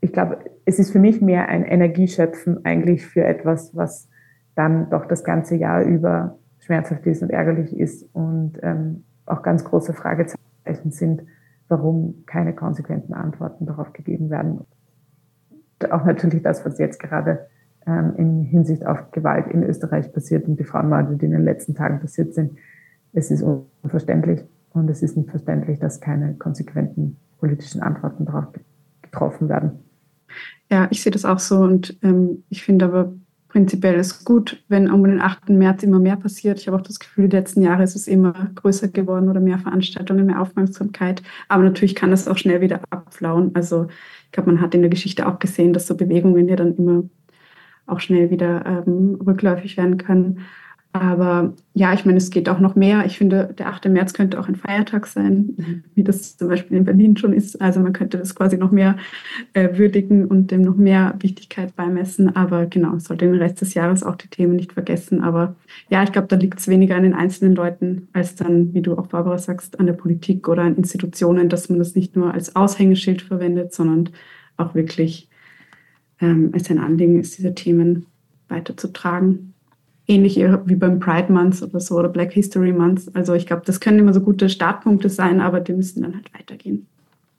[0.00, 4.08] ich glaube, es ist für mich mehr ein Energieschöpfen eigentlich für etwas, was
[4.54, 9.64] dann doch das ganze Jahr über schmerzhaft ist und ärgerlich ist und ähm, auch ganz
[9.64, 11.22] große Fragezeichen sind,
[11.68, 14.58] warum keine konsequenten Antworten darauf gegeben werden.
[15.80, 17.46] Und auch natürlich das, was jetzt gerade
[17.86, 21.74] ähm, in Hinsicht auf Gewalt in Österreich passiert und die Frauenmorde, die in den letzten
[21.74, 22.52] Tagen passiert sind,
[23.14, 24.40] es ist unverständlich
[24.72, 28.46] und es ist nicht verständlich, dass keine konsequenten politischen Antworten darauf
[29.02, 29.72] getroffen werden.
[30.70, 33.12] Ja, ich sehe das auch so und ähm, ich finde aber
[33.48, 35.50] prinzipiell ist gut, wenn um den 8.
[35.50, 36.58] März immer mehr passiert.
[36.58, 39.60] Ich habe auch das Gefühl, die letzten Jahre ist es immer größer geworden oder mehr
[39.60, 41.22] Veranstaltungen, mehr Aufmerksamkeit.
[41.48, 43.52] Aber natürlich kann das auch schnell wieder abflauen.
[43.54, 43.86] Also
[44.24, 47.04] ich glaube, man hat in der Geschichte auch gesehen, dass so Bewegungen ja dann immer
[47.86, 50.40] auch schnell wieder ähm, rückläufig werden können.
[50.94, 53.04] Aber ja, ich meine, es geht auch noch mehr.
[53.04, 53.86] Ich finde, der 8.
[53.86, 57.60] März könnte auch ein Feiertag sein, wie das zum Beispiel in Berlin schon ist.
[57.60, 58.96] Also man könnte das quasi noch mehr
[59.54, 62.36] äh, würdigen und dem noch mehr Wichtigkeit beimessen.
[62.36, 65.20] Aber genau, sollte den Rest des Jahres auch die Themen nicht vergessen.
[65.20, 65.56] Aber
[65.90, 68.96] ja, ich glaube, da liegt es weniger an den einzelnen Leuten, als dann, wie du
[68.96, 72.54] auch Barbara sagst, an der Politik oder an Institutionen, dass man das nicht nur als
[72.54, 74.10] Aushängeschild verwendet, sondern
[74.56, 75.28] auch wirklich
[76.20, 78.06] ähm, als ein Anliegen ist, diese Themen
[78.48, 79.53] weiterzutragen
[80.06, 83.10] ähnlich wie beim Pride Month oder so oder Black History Month.
[83.14, 86.32] Also ich glaube, das können immer so gute Startpunkte sein, aber die müssen dann halt
[86.34, 86.86] weitergehen.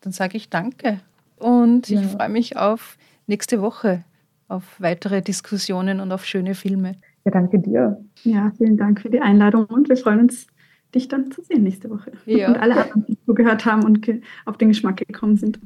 [0.01, 0.99] Dann sage ich danke
[1.37, 2.01] und ja.
[2.01, 2.97] ich freue mich auf
[3.27, 4.03] nächste Woche,
[4.47, 6.95] auf weitere Diskussionen und auf schöne Filme.
[7.25, 7.99] Ja, danke dir.
[8.23, 10.47] Ja, vielen Dank für die Einladung und wir freuen uns,
[10.93, 12.11] dich dann zu sehen nächste Woche.
[12.25, 12.47] Ja.
[12.49, 14.07] Und alle anderen, die zugehört haben und
[14.45, 15.59] auf den Geschmack gekommen sind.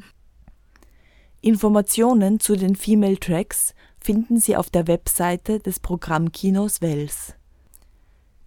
[1.42, 3.74] Informationen zu den Female Tracks
[4.10, 7.36] finden Sie auf der Webseite des Programmkinos Wels.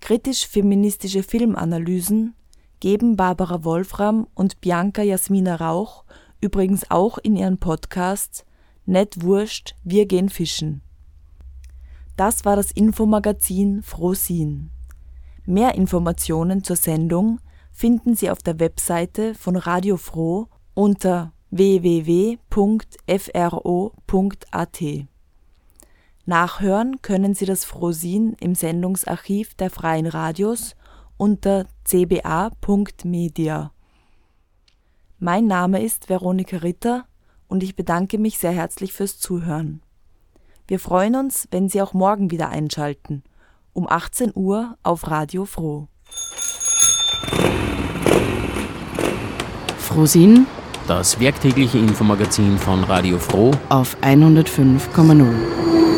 [0.01, 2.35] Kritisch-feministische Filmanalysen
[2.81, 6.03] geben Barbara Wolfram und Bianca Jasmina Rauch
[6.41, 8.45] übrigens auch in ihren Podcasts
[8.87, 10.83] Nett Wurscht, wir gehen fischen.
[12.17, 14.71] Das war das Infomagazin Frohsinn.
[15.47, 17.39] Mehr Informationen zur Sendung
[17.71, 22.33] finden Sie auf der Webseite von Radio Froh unter www.fro.at.
[26.25, 30.77] Nachhören können Sie das Frosin im Sendungsarchiv der Freien Radios
[31.17, 33.73] unter cba.media.
[35.19, 37.07] Mein Name ist Veronika Ritter
[37.49, 39.83] und ich bedanke mich sehr herzlich fürs Zuhören.
[40.69, 43.25] Wir freuen uns, wenn Sie auch morgen wieder einschalten
[43.75, 45.89] um 18 Uhr auf Radio Froh.
[49.79, 50.47] Frohsinn,
[50.87, 55.92] das werktägliche Infomagazin von Radio Froh auf 105,0.